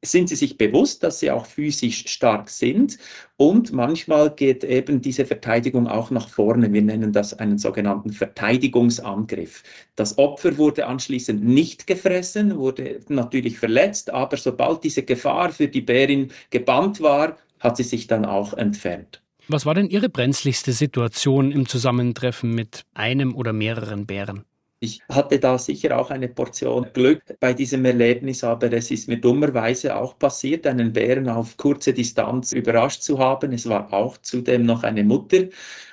sind 0.02 0.30
sie 0.30 0.36
sich 0.36 0.56
bewusst, 0.56 1.02
dass 1.02 1.20
sie 1.20 1.30
auch 1.30 1.44
physisch 1.44 2.06
stark 2.08 2.48
sind 2.48 2.98
und 3.36 3.72
manchmal 3.72 4.34
geht 4.34 4.64
eben 4.64 5.02
diese 5.02 5.26
Verteidigung 5.26 5.86
auch 5.86 6.10
nach 6.10 6.28
vorne. 6.28 6.72
Wir 6.72 6.80
nennen 6.82 7.12
das 7.12 7.38
einen 7.38 7.58
sogenannten 7.58 8.12
Verteidigungsangriff. 8.12 9.62
Das 9.96 10.16
Opfer 10.16 10.56
wurde 10.56 10.86
anschließend 10.86 11.44
nicht 11.44 11.86
gefressen, 11.86 12.56
wurde 12.56 13.00
natürlich 13.08 13.58
verletzt, 13.58 14.10
aber 14.10 14.38
sobald 14.38 14.84
diese 14.84 15.02
Gefahr 15.02 15.52
für 15.52 15.68
die 15.68 15.82
Bärin 15.82 16.32
gebannt 16.48 17.02
war, 17.02 17.36
hat 17.58 17.76
sie 17.76 17.82
sich 17.82 18.06
dann 18.06 18.24
auch 18.24 18.54
entfernt. 18.54 19.22
Was 19.48 19.66
war 19.66 19.74
denn 19.74 19.90
Ihre 19.90 20.08
brenzligste 20.08 20.72
Situation 20.72 21.52
im 21.52 21.66
Zusammentreffen 21.68 22.54
mit 22.54 22.84
einem 22.94 23.34
oder 23.34 23.52
mehreren 23.52 24.06
Bären? 24.06 24.44
Ich 24.82 25.02
hatte 25.10 25.38
da 25.38 25.58
sicher 25.58 25.98
auch 25.98 26.10
eine 26.10 26.28
Portion 26.28 26.88
Glück 26.94 27.22
bei 27.38 27.52
diesem 27.52 27.84
Erlebnis, 27.84 28.42
aber 28.42 28.72
es 28.72 28.90
ist 28.90 29.08
mir 29.08 29.18
dummerweise 29.20 29.94
auch 29.94 30.18
passiert, 30.18 30.66
einen 30.66 30.94
Bären 30.94 31.28
auf 31.28 31.58
kurze 31.58 31.92
Distanz 31.92 32.52
überrascht 32.52 33.02
zu 33.02 33.18
haben. 33.18 33.52
Es 33.52 33.68
war 33.68 33.92
auch 33.92 34.16
zudem 34.16 34.64
noch 34.64 34.82
eine 34.82 35.04
Mutter 35.04 35.48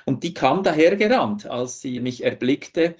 und 0.06 0.22
die 0.22 0.32
kam 0.32 0.62
dahergerannt, 0.62 1.44
als 1.44 1.82
sie 1.82 2.00
mich 2.00 2.24
erblickte. 2.24 2.94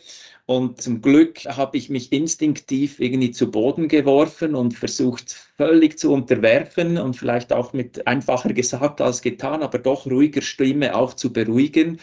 Und 0.45 0.81
zum 0.83 1.01
Glück 1.01 1.47
habe 1.47 1.79
ich 1.79 1.89
mich 1.89 2.13
instinktiv 2.13 3.01
irgendwie 3.01 3.31
zu 3.31 3.51
Boden 3.51 3.89
geworfen 3.89 4.55
und 4.55 4.75
versucht 4.75 5.31
völlig 5.57 5.99
zu 5.99 6.13
unterwerfen 6.13 6.99
und 6.99 7.17
vielleicht 7.17 7.51
auch 7.51 7.73
mit 7.73 8.07
einfacher 8.07 8.53
gesagt 8.53 9.01
als 9.01 9.23
getan, 9.23 9.63
aber 9.63 9.79
doch 9.79 10.05
ruhiger 10.07 10.43
Stimme 10.43 10.95
auch 10.95 11.15
zu 11.15 11.33
beruhigen. 11.33 11.99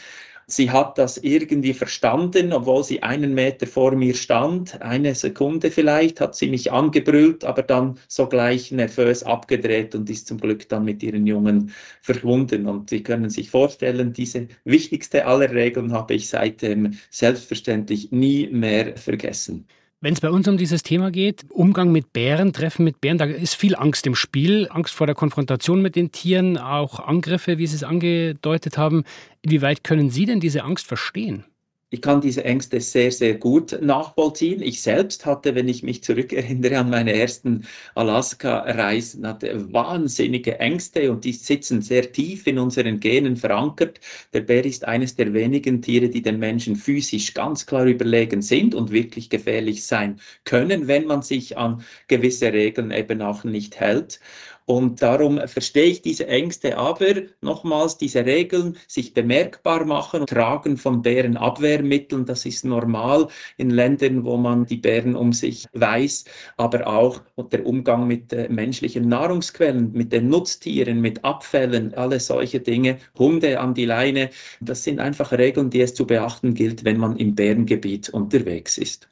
Sie 0.47 0.69
hat 0.69 0.97
das 0.99 1.17
irgendwie 1.17 1.73
verstanden, 1.73 2.53
obwohl 2.53 2.83
sie 2.83 3.01
einen 3.01 3.33
Meter 3.33 3.65
vor 3.65 3.95
mir 3.95 4.13
stand. 4.13 4.79
Eine 4.81 5.15
Sekunde 5.15 5.71
vielleicht 5.71 6.21
hat 6.21 6.35
sie 6.35 6.47
mich 6.49 6.71
angebrüllt, 6.71 7.43
aber 7.43 7.63
dann 7.63 7.97
sogleich 8.07 8.71
nervös 8.71 9.23
abgedreht 9.23 9.95
und 9.95 10.07
ist 10.09 10.27
zum 10.27 10.39
Glück 10.39 10.69
dann 10.69 10.85
mit 10.85 11.01
ihren 11.01 11.25
Jungen 11.25 11.71
verschwunden. 12.01 12.67
Und 12.67 12.91
Sie 12.91 13.01
können 13.01 13.31
sich 13.31 13.49
vorstellen, 13.49 14.13
diese 14.13 14.47
wichtigste 14.65 15.25
aller 15.25 15.51
Regeln 15.51 15.91
habe 15.93 16.13
ich 16.13 16.29
seitdem 16.29 16.93
selbstverständlich 17.09 18.11
nie 18.11 18.47
mehr 18.47 18.97
vergessen. 18.97 19.67
Wenn 20.01 20.13
es 20.13 20.21
bei 20.21 20.29
uns 20.29 20.47
um 20.47 20.57
dieses 20.57 20.83
Thema 20.83 21.09
geht, 21.09 21.45
Umgang 21.49 21.91
mit 21.91 22.13
Bären, 22.13 22.53
Treffen 22.53 22.83
mit 22.83 23.01
Bären, 23.01 23.17
da 23.17 23.25
ist 23.25 23.55
viel 23.55 23.75
Angst 23.75 24.05
im 24.05 24.13
Spiel. 24.13 24.67
Angst 24.69 24.93
vor 24.93 25.07
der 25.07 25.15
Konfrontation 25.15 25.81
mit 25.81 25.95
den 25.95 26.11
Tieren, 26.11 26.57
auch 26.57 26.99
Angriffe, 26.99 27.57
wie 27.57 27.65
Sie 27.65 27.75
es 27.75 27.83
angedeutet 27.83 28.77
haben. 28.77 29.03
Inwieweit 29.41 29.83
können 29.83 30.09
Sie 30.09 30.25
denn 30.25 30.39
diese 30.39 30.63
Angst 30.63 30.85
verstehen? 30.85 31.45
Ich 31.91 32.01
kann 32.01 32.19
diese 32.19 32.43
Ängste 32.43 32.81
sehr, 32.81 33.11
sehr 33.11 33.35
gut 33.35 33.79
nachvollziehen. 33.79 34.61
Ich 34.61 34.81
selbst 34.81 35.25
hatte, 35.25 35.53
wenn 35.53 35.67
ich 35.67 35.83
mich 35.83 36.03
zurückerinnere 36.03 36.79
an 36.79 36.89
meine 36.89 37.13
ersten 37.13 37.65
Alaska-Reisen, 37.93 39.25
hatte 39.25 39.71
wahnsinnige 39.71 40.59
Ängste 40.59 41.11
und 41.11 41.23
die 41.23 41.31
sitzen 41.31 41.83
sehr 41.83 42.11
tief 42.11 42.47
in 42.47 42.57
unseren 42.57 42.99
Genen 42.99 43.37
verankert. 43.37 43.99
Der 44.33 44.41
Bär 44.41 44.65
ist 44.65 44.83
eines 44.85 45.15
der 45.15 45.31
wenigen 45.33 45.81
Tiere, 45.83 46.09
die 46.09 46.23
den 46.23 46.39
Menschen 46.39 46.75
physisch 46.75 47.35
ganz 47.35 47.67
klar 47.67 47.85
überlegen 47.85 48.41
sind 48.41 48.73
und 48.73 48.91
wirklich 48.91 49.29
gefährlich 49.29 49.85
sein 49.85 50.19
können, 50.43 50.87
wenn 50.87 51.05
man 51.05 51.21
sich 51.21 51.55
an 51.55 51.83
gewisse 52.07 52.51
Regeln 52.51 52.89
eben 52.89 53.21
auch 53.21 53.43
nicht 53.43 53.79
hält. 53.79 54.19
Und 54.65 55.03
darum 55.03 55.39
verstehe 55.47 55.85
ich 55.85 56.01
diese 56.01 56.27
Ängste, 56.27 56.77
aber 56.77 57.13
nochmals 57.41 57.97
diese 57.97 58.25
Regeln, 58.25 58.77
sich 58.87 59.13
bemerkbar 59.13 59.85
machen, 59.85 60.25
tragen 60.25 60.77
von 60.77 61.03
Bärenabwehrmitteln, 61.03 62.25
das 62.25 62.47
ist 62.47 62.65
normal 62.65 63.27
in 63.57 63.69
Ländern, 63.69 64.25
wo 64.25 64.37
man 64.37 64.65
die 64.65 64.77
Bären 64.77 65.15
um 65.15 65.33
sich 65.33 65.67
weiß, 65.73 66.25
aber 66.57 66.87
auch 66.87 67.21
der 67.51 67.65
Umgang 67.65 68.07
mit 68.07 68.33
äh, 68.33 68.49
menschlichen 68.49 69.07
Nahrungsquellen, 69.07 69.91
mit 69.93 70.11
den 70.11 70.29
Nutztieren, 70.29 70.99
mit 70.99 71.23
Abfällen, 71.23 71.93
alle 71.93 72.19
solche 72.19 72.59
Dinge, 72.59 72.97
Hunde 73.19 73.59
an 73.59 73.75
die 73.75 73.85
Leine, 73.85 74.31
das 74.61 74.83
sind 74.83 74.99
einfach 74.99 75.31
Regeln, 75.31 75.69
die 75.69 75.81
es 75.81 75.93
zu 75.93 76.07
beachten 76.07 76.55
gilt, 76.55 76.83
wenn 76.83 76.97
man 76.97 77.17
im 77.17 77.35
Bärengebiet 77.35 78.09
unterwegs 78.09 78.79
ist. 78.79 79.07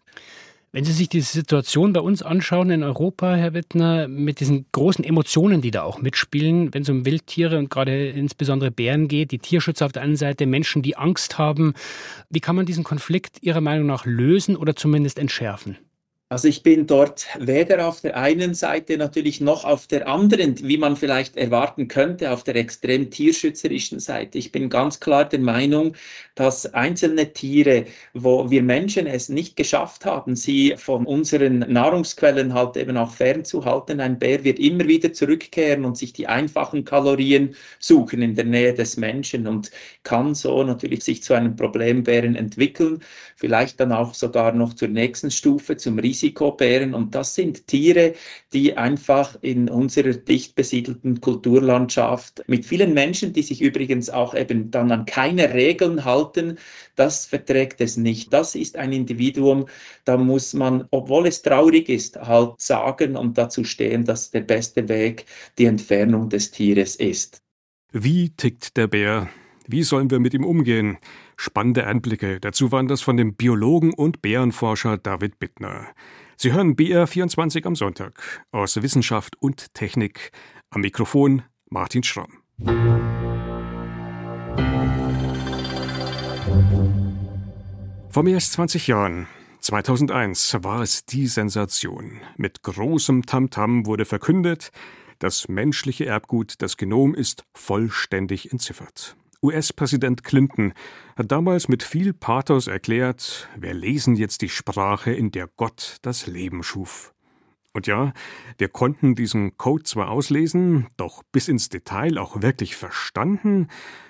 Wenn 0.76 0.86
Sie 0.86 0.92
sich 0.92 1.08
diese 1.08 1.32
Situation 1.32 1.94
bei 1.94 2.00
uns 2.00 2.24
anschauen 2.24 2.72
in 2.72 2.82
Europa, 2.82 3.36
Herr 3.36 3.54
Wittner, 3.54 4.08
mit 4.08 4.40
diesen 4.40 4.66
großen 4.72 5.06
Emotionen, 5.06 5.62
die 5.62 5.70
da 5.70 5.84
auch 5.84 6.02
mitspielen, 6.02 6.74
wenn 6.74 6.82
es 6.82 6.90
um 6.90 7.06
Wildtiere 7.06 7.60
und 7.60 7.70
gerade 7.70 8.08
insbesondere 8.10 8.72
Bären 8.72 9.08
geht, 9.08 9.30
die 9.30 9.38
Tierschützer 9.38 9.86
auf 9.86 9.92
der 9.92 10.02
einen 10.02 10.16
Seite, 10.16 10.48
Menschen, 10.48 10.82
die 10.82 10.98
Angst 10.98 11.38
haben, 11.38 11.76
wie 12.32 12.40
kann 12.40 12.56
man 12.56 12.66
diesen 12.66 12.84
Konflikt 12.84 13.44
Ihrer 13.44 13.62
Meinung 13.62 13.86
nach 13.86 14.08
lösen 14.08 14.56
oder 14.56 14.76
zumindest 14.76 15.20
entschärfen? 15.20 15.78
Also 16.34 16.48
ich 16.48 16.64
bin 16.64 16.88
dort 16.88 17.28
weder 17.38 17.88
auf 17.88 18.02
der 18.02 18.18
einen 18.18 18.56
Seite 18.56 18.98
natürlich 18.98 19.40
noch 19.40 19.66
auf 19.66 19.86
der 19.86 20.08
anderen, 20.08 20.56
wie 20.68 20.80
man 20.80 20.96
vielleicht 20.96 21.38
erwarten 21.38 21.88
könnte, 21.88 22.32
auf 22.32 22.44
der 22.44 22.56
extrem 22.56 23.12
tierschützerischen 23.12 24.00
Seite. 24.00 24.40
Ich 24.40 24.52
bin 24.52 24.68
ganz 24.68 25.00
klar 25.00 25.26
der 25.26 25.38
Meinung, 25.38 25.94
dass 26.34 26.74
einzelne 26.74 27.34
Tiere, 27.34 27.86
wo 28.16 28.50
wir 28.50 28.64
Menschen 28.64 29.06
es 29.06 29.30
nicht 29.30 29.56
geschafft 29.56 30.06
haben, 30.06 30.36
sie 30.36 30.74
von 30.76 31.06
unseren 31.06 31.60
Nahrungsquellen 31.72 32.56
halt 32.56 32.78
eben 32.78 32.98
auch 32.98 33.12
fernzuhalten, 33.12 34.00
ein 34.00 34.18
Bär 34.18 34.44
wird 34.44 34.58
immer 34.58 34.88
wieder 34.88 35.14
zurückkehren 35.14 35.86
und 35.86 36.00
sich 36.00 36.14
die 36.14 36.26
einfachen 36.26 36.84
Kalorien 36.84 37.54
suchen 37.78 38.24
in 38.24 38.34
der 38.34 38.46
Nähe 38.46 38.74
des 38.74 38.98
Menschen 38.98 39.46
und 39.46 39.70
kann 40.02 40.34
so 40.34 40.64
natürlich 40.64 41.04
sich 41.04 41.22
zu 41.22 41.36
einem 41.36 41.56
Problembären 41.56 42.36
entwickeln, 42.36 43.04
vielleicht 43.36 43.80
dann 43.80 43.92
auch 43.92 44.16
sogar 44.16 44.52
noch 44.52 44.74
zur 44.74 44.88
nächsten 44.88 45.30
Stufe, 45.30 45.78
zum 45.78 46.00
Risiko 46.00 46.23
Risikobären. 46.24 46.94
Und 46.94 47.14
das 47.16 47.36
sind 47.36 47.68
Tiere, 47.68 48.14
die 48.54 48.78
einfach 48.78 49.38
in 49.42 49.70
unserer 49.70 50.14
dicht 50.14 50.56
besiedelten 50.56 51.20
Kulturlandschaft 51.22 52.44
mit 52.48 52.66
vielen 52.66 52.94
Menschen, 52.94 53.34
die 53.34 53.42
sich 53.42 53.62
übrigens 53.62 54.10
auch 54.10 54.34
eben 54.34 54.72
dann 54.72 54.92
an 54.92 55.06
keine 55.06 55.54
Regeln 55.54 56.06
halten, 56.06 56.58
das 56.96 57.26
verträgt 57.26 57.82
es 57.82 57.98
nicht. 57.98 58.32
Das 58.32 58.56
ist 58.56 58.78
ein 58.78 58.94
Individuum, 58.94 59.66
da 60.06 60.18
muss 60.18 60.54
man, 60.54 60.88
obwohl 60.92 61.28
es 61.28 61.42
traurig 61.42 61.90
ist, 61.90 62.18
halt 62.18 62.60
sagen 62.62 63.16
und 63.16 63.38
dazu 63.38 63.64
stehen, 63.64 64.06
dass 64.06 64.32
der 64.32 64.42
beste 64.42 64.88
Weg 64.88 65.26
die 65.58 65.66
Entfernung 65.66 66.30
des 66.30 66.52
Tieres 66.52 66.96
ist. 66.96 67.42
Wie 67.92 68.30
tickt 68.30 68.78
der 68.78 68.88
Bär? 68.88 69.30
Wie 69.68 69.84
sollen 69.84 70.10
wir 70.12 70.20
mit 70.20 70.34
ihm 70.34 70.46
umgehen? 70.46 70.98
Spannende 71.38 71.86
Einblicke. 71.88 72.40
Dazu 72.40 72.72
waren 72.72 72.88
das 72.88 73.02
von 73.02 73.18
dem 73.18 73.36
Biologen 73.36 73.94
und 73.94 74.22
Bärenforscher 74.22 74.98
David 74.98 75.40
Bittner. 75.40 75.88
Sie 76.38 76.52
hören 76.52 76.76
BR24 76.76 77.66
am 77.66 77.76
Sonntag 77.76 78.46
aus 78.52 78.82
Wissenschaft 78.82 79.36
und 79.40 79.74
Technik 79.74 80.32
Am 80.70 80.82
Mikrofon 80.82 81.44
Martin 81.70 82.04
Schramm. 82.04 82.40
Vor 88.10 88.24
mehr 88.24 88.36
als 88.36 88.52
20 88.52 88.88
Jahren 88.88 89.28
2001 89.60 90.58
war 90.62 90.82
es 90.82 91.06
die 91.06 91.26
Sensation. 91.28 92.20
Mit 92.36 92.64
großem 92.64 93.26
Tamtam 93.26 93.86
wurde 93.86 94.04
verkündet, 94.04 94.72
das 95.20 95.48
menschliche 95.48 96.06
Erbgut, 96.06 96.56
das 96.62 96.76
Genom, 96.76 97.16
ist 97.16 97.46
vollständig 97.54 98.52
entziffert. 98.52 99.16
US-Präsident 99.44 100.24
Clinton 100.24 100.74
hat 101.18 101.32
damals 101.32 101.68
mit 101.68 101.84
viel 101.84 102.14
Pathos 102.14 102.68
erklärt, 102.68 103.50
wir 103.58 103.74
lesen 103.74 104.16
jetzt 104.16 104.42
die 104.42 104.50
Sprache, 104.50 105.12
in 105.12 105.32
der 105.32 105.50
Gott 105.58 105.98
das 106.02 106.28
Leben 106.28 106.64
schuf. 106.64 107.14
Und 107.74 107.88
ja, 107.88 108.14
wir 108.58 108.70
konnten 108.70 109.16
diesen 109.16 109.58
Code 109.58 109.84
zwar 109.84 110.10
auslesen, 110.10 110.88
doch 110.96 111.24
bis 111.32 111.50
ins 111.50 111.70
Detail 111.70 112.18
auch 112.18 112.42
wirklich 112.42 112.76
verstanden 112.76 113.68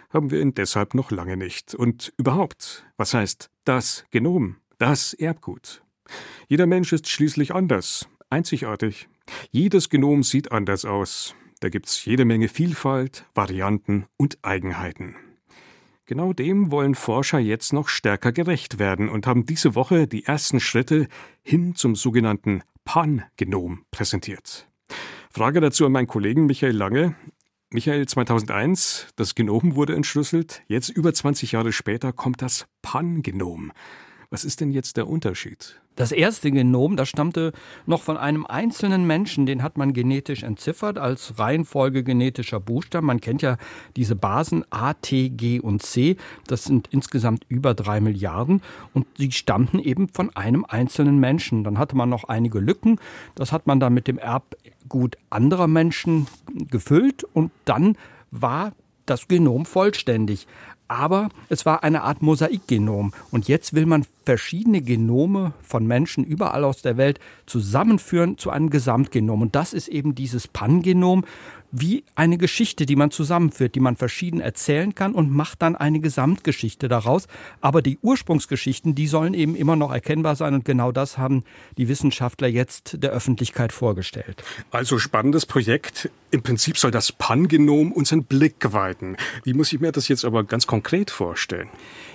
haben 0.09 0.29
wir 0.29 0.39
ihn 0.41 0.53
deshalb 0.53 0.93
noch 0.93 1.09
lange 1.09 1.35
nicht. 1.35 1.73
Und 1.73 2.13
überhaupt, 2.17 2.85
was 2.97 3.15
heißt 3.15 3.49
das 3.65 4.05
Genom, 4.11 4.57
das 4.77 5.13
Erbgut? 5.13 5.81
Jeder 6.47 6.67
Mensch 6.67 6.93
ist 6.93 7.09
schließlich 7.09 7.55
anders, 7.55 8.07
einzigartig. 8.29 9.07
Jedes 9.49 9.89
Genom 9.89 10.21
sieht 10.21 10.51
anders 10.51 10.85
aus. 10.85 11.35
Da 11.63 11.69
gibt's 11.69 12.03
jede 12.03 12.25
Menge 12.25 12.49
Vielfalt, 12.49 13.25
Varianten 13.35 14.05
und 14.17 14.37
Eigenheiten. 14.41 15.15
Genau 16.03 16.33
dem 16.33 16.71
wollen 16.71 16.93
Forscher 16.93 17.39
jetzt 17.39 17.71
noch 17.71 17.87
stärker 17.87 18.33
gerecht 18.33 18.79
werden 18.79 19.07
und 19.07 19.27
haben 19.27 19.45
diese 19.45 19.73
Woche 19.73 20.05
die 20.05 20.25
ersten 20.25 20.59
Schritte 20.59 21.07
hin 21.41 21.73
zum 21.73 21.95
sogenannten 21.95 22.63
Pan-Genom 22.83 23.85
präsentiert. 23.91 24.67
Frage 25.29 25.61
dazu 25.61 25.85
an 25.85 25.93
meinen 25.93 26.07
Kollegen 26.07 26.47
Michael 26.47 26.75
Lange. 26.75 27.15
Michael, 27.69 28.09
2001, 28.09 29.07
das 29.15 29.33
Genom 29.33 29.75
wurde 29.77 29.95
entschlüsselt. 29.95 30.63
Jetzt 30.67 30.89
über 30.89 31.13
20 31.13 31.53
Jahre 31.53 31.71
später 31.71 32.11
kommt 32.11 32.41
das 32.41 32.65
Pan-Genom. 32.81 33.71
Was 34.29 34.43
ist 34.43 34.59
denn 34.59 34.71
jetzt 34.73 34.97
der 34.97 35.07
Unterschied? 35.07 35.81
Das 35.95 36.11
erste 36.11 36.49
Genom, 36.49 36.97
das 36.97 37.09
stammte 37.09 37.53
noch 37.85 38.01
von 38.01 38.17
einem 38.17 38.47
einzelnen 38.47 39.05
Menschen, 39.05 39.45
den 39.45 39.61
hat 39.61 39.77
man 39.77 39.93
genetisch 39.93 40.41
entziffert 40.41 40.97
als 40.97 41.37
Reihenfolge 41.37 42.03
genetischer 42.03 42.59
Buchstaben. 42.59 43.05
Man 43.05 43.21
kennt 43.21 43.43
ja 43.43 43.57
diese 43.95 44.15
Basen 44.15 44.65
A, 44.71 44.93
T, 44.93 45.29
G 45.29 45.59
und 45.59 45.83
C. 45.83 46.17
Das 46.47 46.63
sind 46.63 46.87
insgesamt 46.91 47.45
über 47.47 47.75
drei 47.75 48.01
Milliarden 48.01 48.61
und 48.93 49.05
sie 49.17 49.31
stammten 49.31 49.77
eben 49.77 50.09
von 50.09 50.35
einem 50.35 50.65
einzelnen 50.67 51.19
Menschen. 51.19 51.63
Dann 51.63 51.77
hatte 51.77 51.95
man 51.95 52.09
noch 52.09 52.23
einige 52.23 52.59
Lücken. 52.59 52.99
Das 53.35 53.51
hat 53.51 53.67
man 53.67 53.79
dann 53.79 53.93
mit 53.93 54.07
dem 54.07 54.17
Erbgut 54.17 55.17
anderer 55.29 55.67
Menschen 55.67 56.25
gefüllt 56.69 57.23
und 57.23 57.51
dann 57.65 57.97
war 58.31 58.71
das 59.05 59.27
Genom 59.27 59.65
vollständig 59.65 60.47
aber 60.93 61.29
es 61.49 61.65
war 61.65 61.83
eine 61.83 62.03
Art 62.03 62.21
Mosaikgenom. 62.21 63.13
Und 63.31 63.47
jetzt 63.47 63.73
will 63.73 63.85
man 63.85 64.05
verschiedene 64.25 64.81
Genome 64.81 65.53
von 65.61 65.87
Menschen 65.87 66.23
überall 66.23 66.63
aus 66.63 66.81
der 66.81 66.97
Welt 66.97 67.19
zusammenführen 67.45 68.37
zu 68.37 68.51
einem 68.51 68.69
Gesamtgenom. 68.69 69.41
Und 69.41 69.55
das 69.55 69.73
ist 69.73 69.87
eben 69.87 70.13
dieses 70.15 70.47
Pangenom 70.47 71.25
wie 71.73 72.03
eine 72.13 72.37
Geschichte, 72.37 72.85
die 72.85 72.95
man 72.95 73.09
zusammenführt, 73.09 73.73
die 73.73 73.79
man 73.79 73.95
verschieden 73.95 74.39
erzählen 74.39 74.93
kann 74.93 75.13
und 75.13 75.31
macht 75.31 75.63
dann 75.63 75.75
eine 75.75 75.99
Gesamtgeschichte 75.99 76.87
daraus. 76.87 77.27
Aber 77.61 77.81
die 77.81 77.97
Ursprungsgeschichten, 78.01 78.93
die 78.93 79.07
sollen 79.07 79.33
eben 79.33 79.55
immer 79.55 79.75
noch 79.75 79.91
erkennbar 79.91 80.35
sein 80.35 80.53
und 80.53 80.65
genau 80.65 80.91
das 80.91 81.17
haben 81.17 81.43
die 81.77 81.87
Wissenschaftler 81.87 82.47
jetzt 82.47 83.01
der 83.01 83.09
Öffentlichkeit 83.09 83.73
vorgestellt. 83.73 84.43
Also 84.69 84.99
spannendes 84.99 85.47
Projekt. 85.47 86.11
Im 86.29 86.43
Prinzip 86.43 86.77
soll 86.77 86.91
das 86.91 87.11
Pangenom 87.11 87.91
unseren 87.91 88.23
Blick 88.23 88.73
weiten. 88.73 89.17
Wie 89.43 89.53
muss 89.53 89.73
ich 89.73 89.79
mir 89.79 89.91
das 89.91 90.07
jetzt 90.07 90.25
aber 90.25 90.43
ganz 90.43 90.67
konkret 90.67 91.11
vorstellen? 91.11 91.69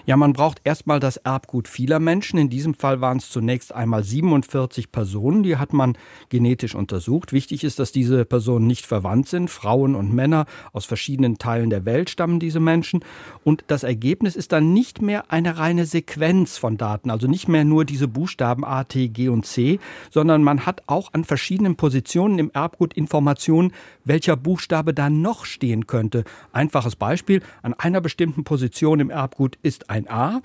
Ja, 0.07 0.17
man 0.17 0.33
braucht 0.33 0.61
erstmal 0.65 1.01
das 1.01 1.19
Erbgut 1.19 1.69
vieler 1.69 2.01
Menschen. 2.01 2.39
In 2.39 2.49
diesem 2.49 2.73
Fall 2.73 3.01
waren 3.01 3.19
es 3.19 3.29
zunächst 3.29 3.75
einmal 3.75 4.03
47 4.03 4.91
Personen, 4.91 5.43
die 5.43 5.57
hat 5.57 5.73
man 5.73 5.99
genetisch 6.31 6.75
untersucht. 6.75 7.35
Wichtig 7.35 7.63
ist, 7.63 7.79
dass 7.79 7.93
diese 7.93 8.25
Personen 8.25 8.67
nicht 8.67 8.87
verwandt 8.87 9.29
sind. 9.29 9.48
Frauen 9.49 9.95
und 9.95 10.15
Männer 10.15 10.47
aus 10.73 10.85
verschiedenen 10.85 11.39
Teilen 11.39 11.71
der 11.71 11.85
Welt 11.85 12.11
stammen 12.11 12.41
diese 12.41 12.61
Menschen. 12.61 13.05
Und 13.45 13.65
das 13.67 13.83
Ergebnis 13.83 14.37
ist 14.37 14.53
dann 14.53 14.73
nicht 14.73 15.03
mehr 15.03 15.33
eine 15.33 15.59
reine 15.59 15.87
Sequenz 15.87 16.59
von 16.59 16.77
Daten, 16.77 17.11
also 17.11 17.27
nicht 17.27 17.49
mehr 17.49 17.65
nur 17.65 17.85
diese 17.85 18.09
Buchstaben 18.09 18.65
A, 18.65 18.85
T, 18.85 19.09
G 19.09 19.29
und 19.29 19.47
C, 19.47 19.81
sondern 20.11 20.43
man 20.43 20.67
hat 20.67 20.83
auch 20.87 21.13
an 21.13 21.25
verschiedenen 21.25 21.77
Positionen 21.77 22.39
im 22.39 22.51
Erbgut 22.53 22.95
Informationen, 22.95 23.73
welcher 24.05 24.37
Buchstabe 24.37 24.95
da 24.95 25.11
noch 25.11 25.45
stehen 25.45 25.87
könnte. 25.87 26.25
Einfaches 26.53 26.97
Beispiel, 26.97 27.43
an 27.63 27.75
einer 27.75 28.01
bestimmten 28.01 28.45
Position 28.45 29.01
im 29.01 29.11
Erbgut 29.11 29.59
ist 29.63 29.91
ein 29.91 30.09
A. 30.09 30.41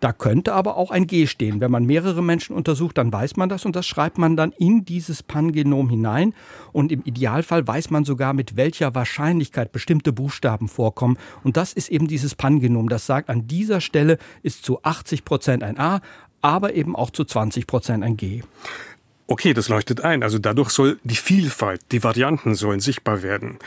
Da 0.00 0.12
könnte 0.12 0.52
aber 0.52 0.76
auch 0.76 0.90
ein 0.90 1.06
G 1.06 1.26
stehen. 1.26 1.60
Wenn 1.60 1.72
man 1.72 1.84
mehrere 1.84 2.22
Menschen 2.22 2.54
untersucht, 2.54 2.98
dann 2.98 3.12
weiß 3.12 3.36
man 3.36 3.48
das 3.48 3.64
und 3.64 3.74
das 3.74 3.86
schreibt 3.86 4.16
man 4.16 4.36
dann 4.36 4.52
in 4.52 4.84
dieses 4.84 5.22
Pangenom 5.24 5.90
hinein. 5.90 6.34
Und 6.72 6.92
im 6.92 7.02
Idealfall 7.02 7.66
weiß 7.66 7.90
man 7.90 8.04
sogar, 8.04 8.32
mit 8.32 8.56
welcher 8.56 8.94
Wahrscheinlichkeit 8.94 9.72
bestimmte 9.72 10.12
Buchstaben 10.12 10.68
vorkommen. 10.68 11.18
Und 11.42 11.56
das 11.56 11.72
ist 11.72 11.88
eben 11.88 12.06
dieses 12.06 12.36
Pangenom. 12.36 12.88
Das 12.88 13.06
sagt, 13.06 13.28
an 13.28 13.48
dieser 13.48 13.80
Stelle 13.80 14.18
ist 14.42 14.64
zu 14.64 14.82
80 14.84 15.24
Prozent 15.24 15.62
ein 15.64 15.78
A, 15.78 16.00
aber 16.42 16.74
eben 16.74 16.94
auch 16.94 17.10
zu 17.10 17.24
20 17.24 17.66
Prozent 17.66 18.04
ein 18.04 18.16
G. 18.16 18.42
Okay, 19.26 19.52
das 19.52 19.68
leuchtet 19.68 20.00
ein. 20.02 20.22
Also 20.22 20.38
dadurch 20.38 20.70
soll 20.70 20.98
die 21.02 21.16
Vielfalt, 21.16 21.82
die 21.92 22.02
Varianten 22.04 22.54
sollen 22.54 22.80
sichtbar 22.80 23.22
werden. 23.22 23.58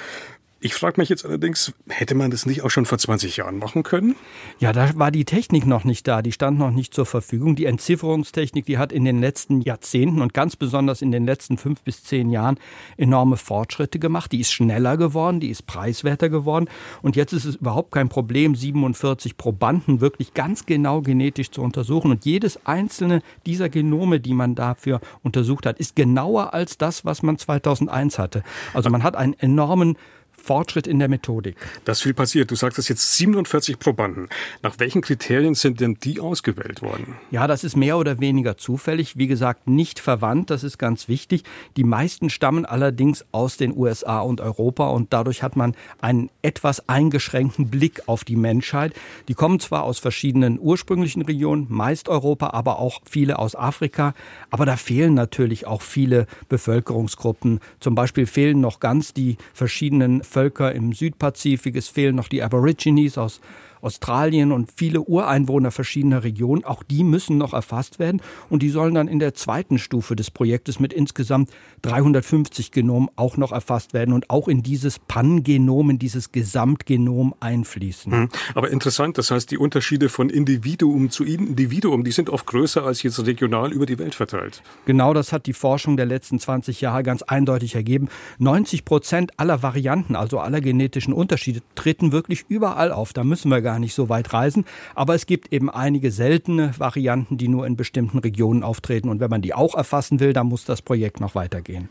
Ich 0.63 0.75
frage 0.75 1.01
mich 1.01 1.09
jetzt 1.09 1.25
allerdings, 1.25 1.73
hätte 1.89 2.13
man 2.13 2.29
das 2.29 2.45
nicht 2.45 2.61
auch 2.61 2.69
schon 2.69 2.85
vor 2.85 2.99
20 2.99 3.35
Jahren 3.37 3.57
machen 3.57 3.81
können? 3.81 4.15
Ja, 4.59 4.71
da 4.71 4.91
war 4.93 5.09
die 5.09 5.25
Technik 5.25 5.65
noch 5.65 5.85
nicht 5.85 6.07
da, 6.07 6.21
die 6.21 6.31
stand 6.31 6.59
noch 6.59 6.69
nicht 6.69 6.93
zur 6.93 7.07
Verfügung. 7.07 7.55
Die 7.55 7.65
Entzifferungstechnik, 7.65 8.67
die 8.67 8.77
hat 8.77 8.91
in 8.91 9.03
den 9.03 9.19
letzten 9.19 9.61
Jahrzehnten 9.61 10.21
und 10.21 10.35
ganz 10.35 10.55
besonders 10.55 11.01
in 11.01 11.11
den 11.11 11.25
letzten 11.25 11.57
fünf 11.57 11.81
bis 11.81 12.03
zehn 12.03 12.29
Jahren 12.29 12.59
enorme 12.95 13.37
Fortschritte 13.37 13.97
gemacht. 13.97 14.31
Die 14.31 14.39
ist 14.39 14.51
schneller 14.51 14.97
geworden, 14.97 15.39
die 15.39 15.49
ist 15.49 15.65
preiswerter 15.65 16.29
geworden 16.29 16.69
und 17.01 17.15
jetzt 17.15 17.33
ist 17.33 17.45
es 17.45 17.55
überhaupt 17.55 17.91
kein 17.91 18.09
Problem, 18.09 18.53
47 18.53 19.37
Probanden 19.37 19.99
wirklich 19.99 20.35
ganz 20.35 20.67
genau 20.67 21.01
genetisch 21.01 21.49
zu 21.49 21.63
untersuchen 21.63 22.11
und 22.11 22.23
jedes 22.23 22.67
einzelne 22.67 23.23
dieser 23.47 23.69
Genome, 23.69 24.19
die 24.19 24.33
man 24.33 24.53
dafür 24.53 25.01
untersucht 25.23 25.65
hat, 25.65 25.79
ist 25.79 25.95
genauer 25.95 26.53
als 26.53 26.77
das, 26.77 27.03
was 27.03 27.23
man 27.23 27.39
2001 27.39 28.19
hatte. 28.19 28.43
Also 28.75 28.91
man 28.91 29.01
hat 29.01 29.15
einen 29.15 29.33
enormen 29.33 29.97
Fortschritt 30.41 30.87
in 30.87 30.99
der 30.99 31.07
Methodik. 31.07 31.55
Das 31.85 31.99
ist 31.99 32.03
viel 32.03 32.13
passiert. 32.13 32.51
Du 32.51 32.55
sagst 32.55 32.79
es 32.79 32.87
jetzt 32.87 33.15
47 33.15 33.79
Probanden. 33.79 34.27
Nach 34.61 34.79
welchen 34.79 35.01
Kriterien 35.01 35.55
sind 35.55 35.79
denn 35.79 35.97
die 36.03 36.19
ausgewählt 36.19 36.81
worden? 36.81 37.15
Ja, 37.29 37.47
das 37.47 37.63
ist 37.63 37.77
mehr 37.77 37.97
oder 37.97 38.19
weniger 38.19 38.57
zufällig. 38.57 39.17
Wie 39.17 39.27
gesagt, 39.27 39.67
nicht 39.67 39.99
verwandt. 39.99 40.49
Das 40.49 40.63
ist 40.63 40.77
ganz 40.77 41.07
wichtig. 41.07 41.43
Die 41.77 41.83
meisten 41.83 42.29
stammen 42.29 42.65
allerdings 42.65 43.25
aus 43.31 43.57
den 43.57 43.75
USA 43.77 44.19
und 44.19 44.41
Europa 44.41 44.87
und 44.87 45.13
dadurch 45.13 45.43
hat 45.43 45.55
man 45.55 45.75
einen 46.01 46.29
etwas 46.41 46.89
eingeschränkten 46.89 47.69
Blick 47.69 48.07
auf 48.07 48.23
die 48.23 48.35
Menschheit. 48.35 48.93
Die 49.27 49.33
kommen 49.33 49.59
zwar 49.59 49.83
aus 49.83 49.99
verschiedenen 49.99 50.59
ursprünglichen 50.59 51.21
Regionen, 51.21 51.67
meist 51.69 52.09
Europa, 52.09 52.51
aber 52.51 52.79
auch 52.79 53.01
viele 53.09 53.39
aus 53.39 53.55
Afrika. 53.55 54.13
Aber 54.49 54.65
da 54.65 54.75
fehlen 54.75 55.13
natürlich 55.13 55.67
auch 55.67 55.81
viele 55.81 56.27
Bevölkerungsgruppen. 56.49 57.59
Zum 57.79 57.95
Beispiel 57.95 58.25
fehlen 58.25 58.59
noch 58.59 58.79
ganz 58.79 59.13
die 59.13 59.37
verschiedenen 59.53 60.23
Völker 60.31 60.73
im 60.73 60.93
Südpazifik, 60.93 61.75
es 61.75 61.89
fehlen 61.89 62.15
noch 62.15 62.29
die 62.29 62.41
Aborigines 62.41 63.17
aus 63.17 63.41
Australien 63.81 64.51
und 64.51 64.71
viele 64.75 65.01
Ureinwohner 65.01 65.71
verschiedener 65.71 66.23
Regionen, 66.23 66.63
auch 66.63 66.83
die 66.83 67.03
müssen 67.03 67.37
noch 67.37 67.53
erfasst 67.53 67.99
werden 67.99 68.21
und 68.49 68.63
die 68.63 68.69
sollen 68.69 68.93
dann 68.93 69.07
in 69.07 69.19
der 69.19 69.33
zweiten 69.33 69.77
Stufe 69.77 70.15
des 70.15 70.31
Projektes 70.31 70.79
mit 70.79 70.93
insgesamt 70.93 71.49
350 71.81 72.71
Genomen 72.71 73.09
auch 73.15 73.37
noch 73.37 73.51
erfasst 73.51 73.93
werden 73.93 74.13
und 74.13 74.29
auch 74.29 74.47
in 74.47 74.63
dieses 74.63 74.99
Pangenom, 74.99 75.89
in 75.89 75.99
dieses 75.99 76.31
Gesamtgenom 76.31 77.33
einfließen. 77.39 78.11
Hm. 78.11 78.29
Aber 78.55 78.71
interessant, 78.71 79.17
das 79.17 79.31
heißt, 79.31 79.51
die 79.51 79.57
Unterschiede 79.57 80.09
von 80.09 80.29
Individuum 80.29 81.09
zu 81.09 81.23
Individuum, 81.23 82.03
die 82.03 82.11
sind 82.11 82.29
oft 82.29 82.45
größer 82.45 82.83
als 82.83 83.03
jetzt 83.03 83.25
regional 83.25 83.71
über 83.71 83.85
die 83.85 83.99
Welt 83.99 84.15
verteilt. 84.15 84.61
Genau 84.85 85.13
das 85.13 85.33
hat 85.33 85.45
die 85.45 85.53
Forschung 85.53 85.97
der 85.97 86.05
letzten 86.05 86.39
20 86.39 86.81
Jahre 86.81 87.03
ganz 87.03 87.21
eindeutig 87.23 87.75
ergeben. 87.75 88.09
90 88.39 88.85
Prozent 88.85 89.31
aller 89.37 89.63
Varianten, 89.63 90.15
also 90.15 90.39
aller 90.39 90.61
genetischen 90.61 91.13
Unterschiede, 91.13 91.61
treten 91.75 92.11
wirklich 92.11 92.45
überall 92.47 92.91
auf. 92.91 93.13
Da 93.13 93.23
müssen 93.23 93.49
wir 93.49 93.61
gar 93.61 93.70
gar 93.71 93.79
nicht 93.79 93.93
so 93.93 94.09
weit 94.09 94.33
reisen. 94.33 94.65
Aber 94.95 95.15
es 95.15 95.25
gibt 95.25 95.53
eben 95.53 95.69
einige 95.69 96.11
seltene 96.11 96.77
Varianten, 96.77 97.37
die 97.37 97.47
nur 97.47 97.65
in 97.65 97.77
bestimmten 97.77 98.17
Regionen 98.17 98.63
auftreten. 98.63 99.07
Und 99.07 99.21
wenn 99.21 99.29
man 99.29 99.41
die 99.41 99.53
auch 99.53 99.75
erfassen 99.75 100.19
will, 100.19 100.33
dann 100.33 100.47
muss 100.47 100.65
das 100.65 100.81
Projekt 100.81 101.21
noch 101.21 101.35
weitergehen. 101.35 101.87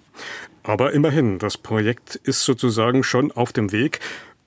Aber 0.62 0.92
immerhin, 0.92 1.38
das 1.38 1.56
Projekt 1.56 2.16
ist 2.16 2.44
sozusagen 2.44 3.02
schon 3.02 3.32
auf 3.32 3.54
dem 3.54 3.72
Weg. 3.72 4.00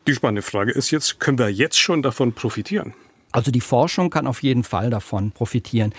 Die 0.06 0.14
spannende 0.14 0.44
Frage 0.44 0.72
ist 0.72 0.92
jetzt, 0.92 1.20
können 1.20 1.40
wir 1.40 1.50
jetzt 1.50 1.80
schon 1.80 2.04
davon 2.04 2.34
profitieren? 2.34 2.94
Also 3.32 3.50
die 3.50 3.62
Forschung 3.62 4.12
kann 4.12 4.28
auf 4.28 4.44
jeden 4.44 4.64
Fall 4.64 4.92
davon 4.92 5.32
profitieren. 5.32 5.92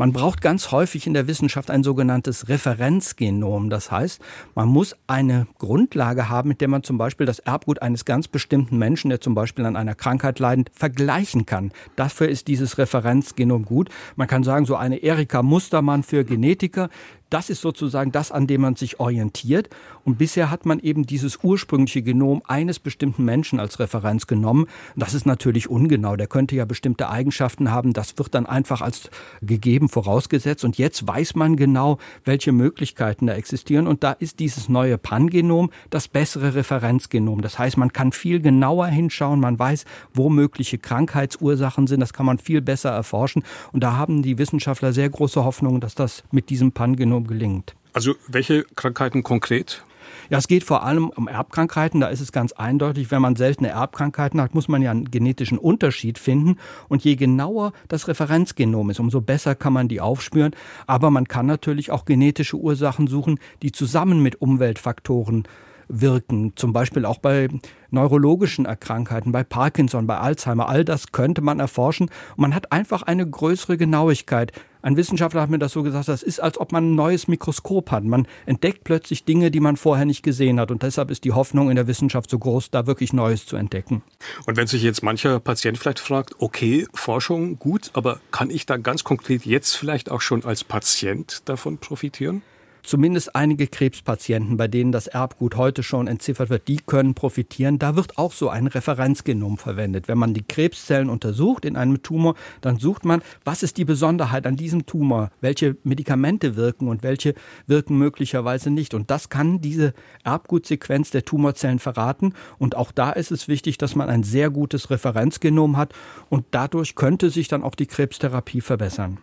Man 0.00 0.14
braucht 0.14 0.40
ganz 0.40 0.72
häufig 0.72 1.06
in 1.06 1.12
der 1.12 1.26
Wissenschaft 1.26 1.70
ein 1.70 1.82
sogenanntes 1.82 2.48
Referenzgenom. 2.48 3.68
Das 3.68 3.90
heißt, 3.90 4.22
man 4.54 4.66
muss 4.66 4.96
eine 5.06 5.46
Grundlage 5.58 6.30
haben, 6.30 6.48
mit 6.48 6.62
der 6.62 6.68
man 6.68 6.82
zum 6.82 6.96
Beispiel 6.96 7.26
das 7.26 7.38
Erbgut 7.40 7.82
eines 7.82 8.06
ganz 8.06 8.26
bestimmten 8.26 8.78
Menschen, 8.78 9.10
der 9.10 9.20
zum 9.20 9.34
Beispiel 9.34 9.66
an 9.66 9.76
einer 9.76 9.94
Krankheit 9.94 10.38
leidend, 10.38 10.70
vergleichen 10.72 11.44
kann. 11.44 11.70
Dafür 11.96 12.30
ist 12.30 12.48
dieses 12.48 12.78
Referenzgenom 12.78 13.66
gut. 13.66 13.90
Man 14.16 14.26
kann 14.26 14.42
sagen, 14.42 14.64
so 14.64 14.74
eine 14.74 14.96
Erika 15.02 15.42
Mustermann 15.42 16.02
für 16.02 16.24
Genetiker, 16.24 16.88
das 17.30 17.48
ist 17.48 17.60
sozusagen 17.60 18.10
das, 18.10 18.32
an 18.32 18.48
dem 18.48 18.60
man 18.60 18.74
sich 18.74 18.98
orientiert. 18.98 19.70
Und 20.04 20.18
bisher 20.18 20.50
hat 20.50 20.66
man 20.66 20.80
eben 20.80 21.06
dieses 21.06 21.38
ursprüngliche 21.42 22.02
Genom 22.02 22.42
eines 22.46 22.80
bestimmten 22.80 23.24
Menschen 23.24 23.60
als 23.60 23.78
Referenz 23.78 24.26
genommen. 24.26 24.66
Das 24.96 25.14
ist 25.14 25.26
natürlich 25.26 25.70
ungenau. 25.70 26.16
Der 26.16 26.26
könnte 26.26 26.56
ja 26.56 26.64
bestimmte 26.64 27.08
Eigenschaften 27.08 27.70
haben. 27.70 27.92
Das 27.92 28.18
wird 28.18 28.34
dann 28.34 28.46
einfach 28.46 28.80
als 28.80 29.10
gegeben 29.42 29.88
vorausgesetzt. 29.90 30.64
Und 30.64 30.78
jetzt 30.78 31.06
weiß 31.06 31.34
man 31.34 31.56
genau, 31.56 31.98
welche 32.24 32.52
Möglichkeiten 32.52 33.26
da 33.26 33.34
existieren. 33.34 33.86
Und 33.86 34.02
da 34.02 34.12
ist 34.12 34.38
dieses 34.38 34.68
neue 34.68 34.96
Pan-Genom 34.96 35.70
das 35.90 36.08
bessere 36.08 36.54
Referenzgenom. 36.54 37.42
Das 37.42 37.58
heißt, 37.58 37.76
man 37.76 37.92
kann 37.92 38.12
viel 38.12 38.40
genauer 38.40 38.86
hinschauen. 38.86 39.40
Man 39.40 39.58
weiß, 39.58 39.84
wo 40.14 40.30
mögliche 40.30 40.78
Krankheitsursachen 40.78 41.86
sind. 41.86 42.00
Das 42.00 42.12
kann 42.12 42.26
man 42.26 42.38
viel 42.38 42.62
besser 42.62 42.90
erforschen. 42.90 43.42
Und 43.72 43.82
da 43.82 43.96
haben 43.96 44.22
die 44.22 44.38
Wissenschaftler 44.38 44.92
sehr 44.92 45.10
große 45.10 45.44
Hoffnung, 45.44 45.80
dass 45.80 45.94
das 45.94 46.24
mit 46.30 46.50
diesem 46.50 46.72
Pan-Genom 46.72 47.10
Genom 47.10 47.26
gelingt. 47.26 47.74
Also 47.92 48.14
welche 48.28 48.64
Krankheiten 48.76 49.22
konkret? 49.24 49.82
Ja, 50.28 50.38
es 50.38 50.48
geht 50.48 50.64
vor 50.64 50.84
allem 50.84 51.10
um 51.10 51.28
Erbkrankheiten. 51.28 52.00
Da 52.00 52.08
ist 52.08 52.20
es 52.20 52.32
ganz 52.32 52.52
eindeutig, 52.52 53.10
wenn 53.10 53.22
man 53.22 53.36
seltene 53.36 53.68
Erbkrankheiten 53.68 54.40
hat, 54.40 54.54
muss 54.54 54.68
man 54.68 54.82
ja 54.82 54.90
einen 54.90 55.10
genetischen 55.10 55.58
Unterschied 55.58 56.18
finden. 56.18 56.56
Und 56.88 57.04
je 57.04 57.16
genauer 57.16 57.72
das 57.88 58.08
Referenzgenom 58.08 58.90
ist, 58.90 59.00
umso 59.00 59.20
besser 59.20 59.54
kann 59.54 59.72
man 59.72 59.88
die 59.88 60.00
aufspüren. 60.00 60.54
Aber 60.86 61.10
man 61.10 61.28
kann 61.28 61.46
natürlich 61.46 61.90
auch 61.90 62.04
genetische 62.04 62.56
Ursachen 62.56 63.06
suchen, 63.06 63.38
die 63.62 63.72
zusammen 63.72 64.22
mit 64.22 64.40
Umweltfaktoren 64.40 65.44
wirken. 65.90 66.52
Zum 66.56 66.72
Beispiel 66.72 67.04
auch 67.04 67.18
bei 67.18 67.48
neurologischen 67.90 68.64
Erkrankheiten, 68.64 69.32
bei 69.32 69.44
Parkinson, 69.44 70.06
bei 70.06 70.18
Alzheimer. 70.18 70.68
All 70.68 70.84
das 70.84 71.12
könnte 71.12 71.42
man 71.42 71.60
erforschen. 71.60 72.10
Und 72.36 72.38
man 72.42 72.54
hat 72.54 72.72
einfach 72.72 73.02
eine 73.02 73.28
größere 73.28 73.76
Genauigkeit. 73.76 74.52
Ein 74.82 74.96
Wissenschaftler 74.96 75.42
hat 75.42 75.50
mir 75.50 75.58
das 75.58 75.72
so 75.72 75.82
gesagt, 75.82 76.08
das 76.08 76.22
ist, 76.22 76.40
als 76.40 76.58
ob 76.58 76.72
man 76.72 76.92
ein 76.92 76.94
neues 76.94 77.28
Mikroskop 77.28 77.90
hat. 77.90 78.04
Man 78.04 78.26
entdeckt 78.46 78.84
plötzlich 78.84 79.24
Dinge, 79.24 79.50
die 79.50 79.60
man 79.60 79.76
vorher 79.76 80.06
nicht 80.06 80.22
gesehen 80.22 80.58
hat. 80.58 80.70
Und 80.70 80.82
deshalb 80.82 81.10
ist 81.10 81.24
die 81.24 81.32
Hoffnung 81.32 81.68
in 81.68 81.76
der 81.76 81.86
Wissenschaft 81.86 82.30
so 82.30 82.38
groß, 82.38 82.70
da 82.70 82.86
wirklich 82.86 83.12
Neues 83.12 83.46
zu 83.46 83.56
entdecken. 83.56 84.02
Und 84.46 84.56
wenn 84.56 84.66
sich 84.66 84.82
jetzt 84.82 85.02
mancher 85.02 85.38
Patient 85.40 85.76
vielleicht 85.76 86.00
fragt, 86.00 86.34
okay, 86.38 86.86
Forschung, 86.94 87.58
gut, 87.58 87.90
aber 87.92 88.20
kann 88.30 88.50
ich 88.50 88.66
da 88.66 88.76
ganz 88.78 89.04
konkret 89.04 89.44
jetzt 89.44 89.76
vielleicht 89.76 90.10
auch 90.10 90.20
schon 90.20 90.44
als 90.44 90.64
Patient 90.64 91.42
davon 91.48 91.78
profitieren? 91.78 92.42
Zumindest 92.82 93.34
einige 93.34 93.66
Krebspatienten, 93.66 94.56
bei 94.56 94.68
denen 94.68 94.92
das 94.92 95.06
Erbgut 95.06 95.56
heute 95.56 95.82
schon 95.82 96.06
entziffert 96.06 96.50
wird, 96.50 96.68
die 96.68 96.78
können 96.78 97.14
profitieren. 97.14 97.78
Da 97.78 97.96
wird 97.96 98.18
auch 98.18 98.32
so 98.32 98.48
ein 98.48 98.66
Referenzgenom 98.66 99.58
verwendet. 99.58 100.08
Wenn 100.08 100.18
man 100.18 100.34
die 100.34 100.42
Krebszellen 100.42 101.10
untersucht 101.10 101.64
in 101.64 101.76
einem 101.76 102.02
Tumor, 102.02 102.34
dann 102.60 102.78
sucht 102.78 103.04
man, 103.04 103.22
was 103.44 103.62
ist 103.62 103.76
die 103.76 103.84
Besonderheit 103.84 104.46
an 104.46 104.56
diesem 104.56 104.86
Tumor? 104.86 105.30
Welche 105.40 105.76
Medikamente 105.84 106.56
wirken 106.56 106.88
und 106.88 107.02
welche 107.02 107.34
wirken 107.66 107.98
möglicherweise 107.98 108.70
nicht? 108.70 108.94
Und 108.94 109.10
das 109.10 109.28
kann 109.28 109.60
diese 109.60 109.94
Erbgutsequenz 110.24 111.10
der 111.10 111.24
Tumorzellen 111.24 111.78
verraten. 111.78 112.34
Und 112.58 112.76
auch 112.76 112.92
da 112.92 113.10
ist 113.10 113.30
es 113.30 113.48
wichtig, 113.48 113.78
dass 113.78 113.94
man 113.94 114.08
ein 114.08 114.22
sehr 114.22 114.50
gutes 114.50 114.90
Referenzgenom 114.90 115.76
hat. 115.76 115.92
Und 116.28 116.46
dadurch 116.50 116.94
könnte 116.94 117.30
sich 117.30 117.48
dann 117.48 117.62
auch 117.62 117.74
die 117.74 117.86
Krebstherapie 117.86 118.60
verbessern. 118.60 119.18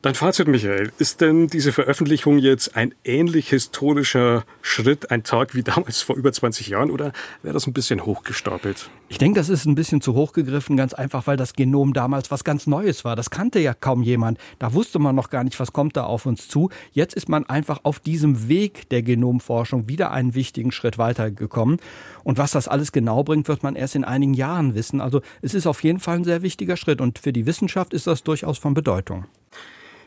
Dein 0.00 0.14
Fazit, 0.14 0.46
Michael, 0.46 0.92
ist 0.98 1.20
denn 1.20 1.48
diese 1.48 1.72
Veröffentlichung 1.72 2.38
jetzt 2.38 2.76
ein 2.76 2.94
ähnlich 3.04 3.48
historischer 3.48 4.44
Schritt, 4.62 5.10
ein 5.10 5.24
Tag 5.24 5.56
wie 5.56 5.64
damals 5.64 6.02
vor 6.02 6.14
über 6.14 6.32
20 6.32 6.68
Jahren, 6.68 6.92
oder 6.92 7.12
wäre 7.42 7.52
das 7.52 7.66
ein 7.66 7.72
bisschen 7.72 8.06
hochgestapelt? 8.06 8.90
Ich 9.08 9.18
denke, 9.18 9.40
das 9.40 9.48
ist 9.48 9.64
ein 9.64 9.74
bisschen 9.74 10.00
zu 10.00 10.14
hoch 10.14 10.32
gegriffen, 10.32 10.76
ganz 10.76 10.94
einfach, 10.94 11.26
weil 11.26 11.36
das 11.36 11.54
Genom 11.54 11.94
damals 11.94 12.30
was 12.30 12.44
ganz 12.44 12.68
Neues 12.68 13.04
war. 13.04 13.16
Das 13.16 13.30
kannte 13.30 13.58
ja 13.58 13.74
kaum 13.74 14.04
jemand. 14.04 14.38
Da 14.60 14.72
wusste 14.72 15.00
man 15.00 15.16
noch 15.16 15.30
gar 15.30 15.42
nicht, 15.42 15.58
was 15.58 15.72
kommt 15.72 15.96
da 15.96 16.04
auf 16.04 16.26
uns 16.26 16.46
zu. 16.46 16.70
Jetzt 16.92 17.14
ist 17.14 17.28
man 17.28 17.44
einfach 17.46 17.80
auf 17.82 17.98
diesem 17.98 18.48
Weg 18.48 18.88
der 18.90 19.02
Genomforschung 19.02 19.88
wieder 19.88 20.12
einen 20.12 20.36
wichtigen 20.36 20.70
Schritt 20.70 20.98
weitergekommen. 20.98 21.78
Und 22.22 22.38
was 22.38 22.52
das 22.52 22.68
alles 22.68 22.92
genau 22.92 23.24
bringt, 23.24 23.48
wird 23.48 23.64
man 23.64 23.74
erst 23.74 23.96
in 23.96 24.04
einigen 24.04 24.34
Jahren 24.34 24.76
wissen. 24.76 25.00
Also 25.00 25.22
es 25.42 25.54
ist 25.54 25.66
auf 25.66 25.82
jeden 25.82 25.98
Fall 25.98 26.18
ein 26.18 26.24
sehr 26.24 26.42
wichtiger 26.42 26.76
Schritt 26.76 27.00
und 27.00 27.18
für 27.18 27.32
die 27.32 27.46
Wissenschaft 27.46 27.92
ist 27.92 28.06
das 28.06 28.22
durchaus 28.22 28.58
von 28.58 28.74
Bedeutung. 28.74 29.26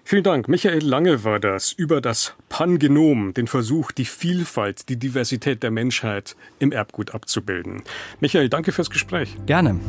Vielen 0.03 0.23
Dank. 0.23 0.47
Michael 0.47 0.83
Lange 0.83 1.23
war 1.23 1.39
das 1.39 1.71
über 1.71 2.01
das 2.01 2.33
Pangenom, 2.49 3.33
den 3.33 3.47
Versuch, 3.47 3.91
die 3.91 4.05
Vielfalt, 4.05 4.89
die 4.89 4.97
Diversität 4.97 5.63
der 5.63 5.71
Menschheit 5.71 6.35
im 6.59 6.71
Erbgut 6.71 7.13
abzubilden. 7.13 7.83
Michael, 8.19 8.49
danke 8.49 8.71
fürs 8.71 8.89
Gespräch. 8.89 9.37
Gerne. 9.45 9.79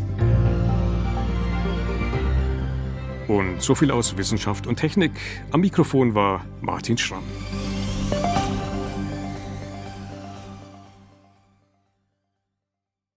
Und 3.28 3.62
so 3.62 3.74
viel 3.74 3.90
aus 3.90 4.16
Wissenschaft 4.16 4.66
und 4.66 4.76
Technik. 4.76 5.12
Am 5.50 5.60
Mikrofon 5.60 6.14
war 6.14 6.44
Martin 6.60 6.98
Schramm. 6.98 7.24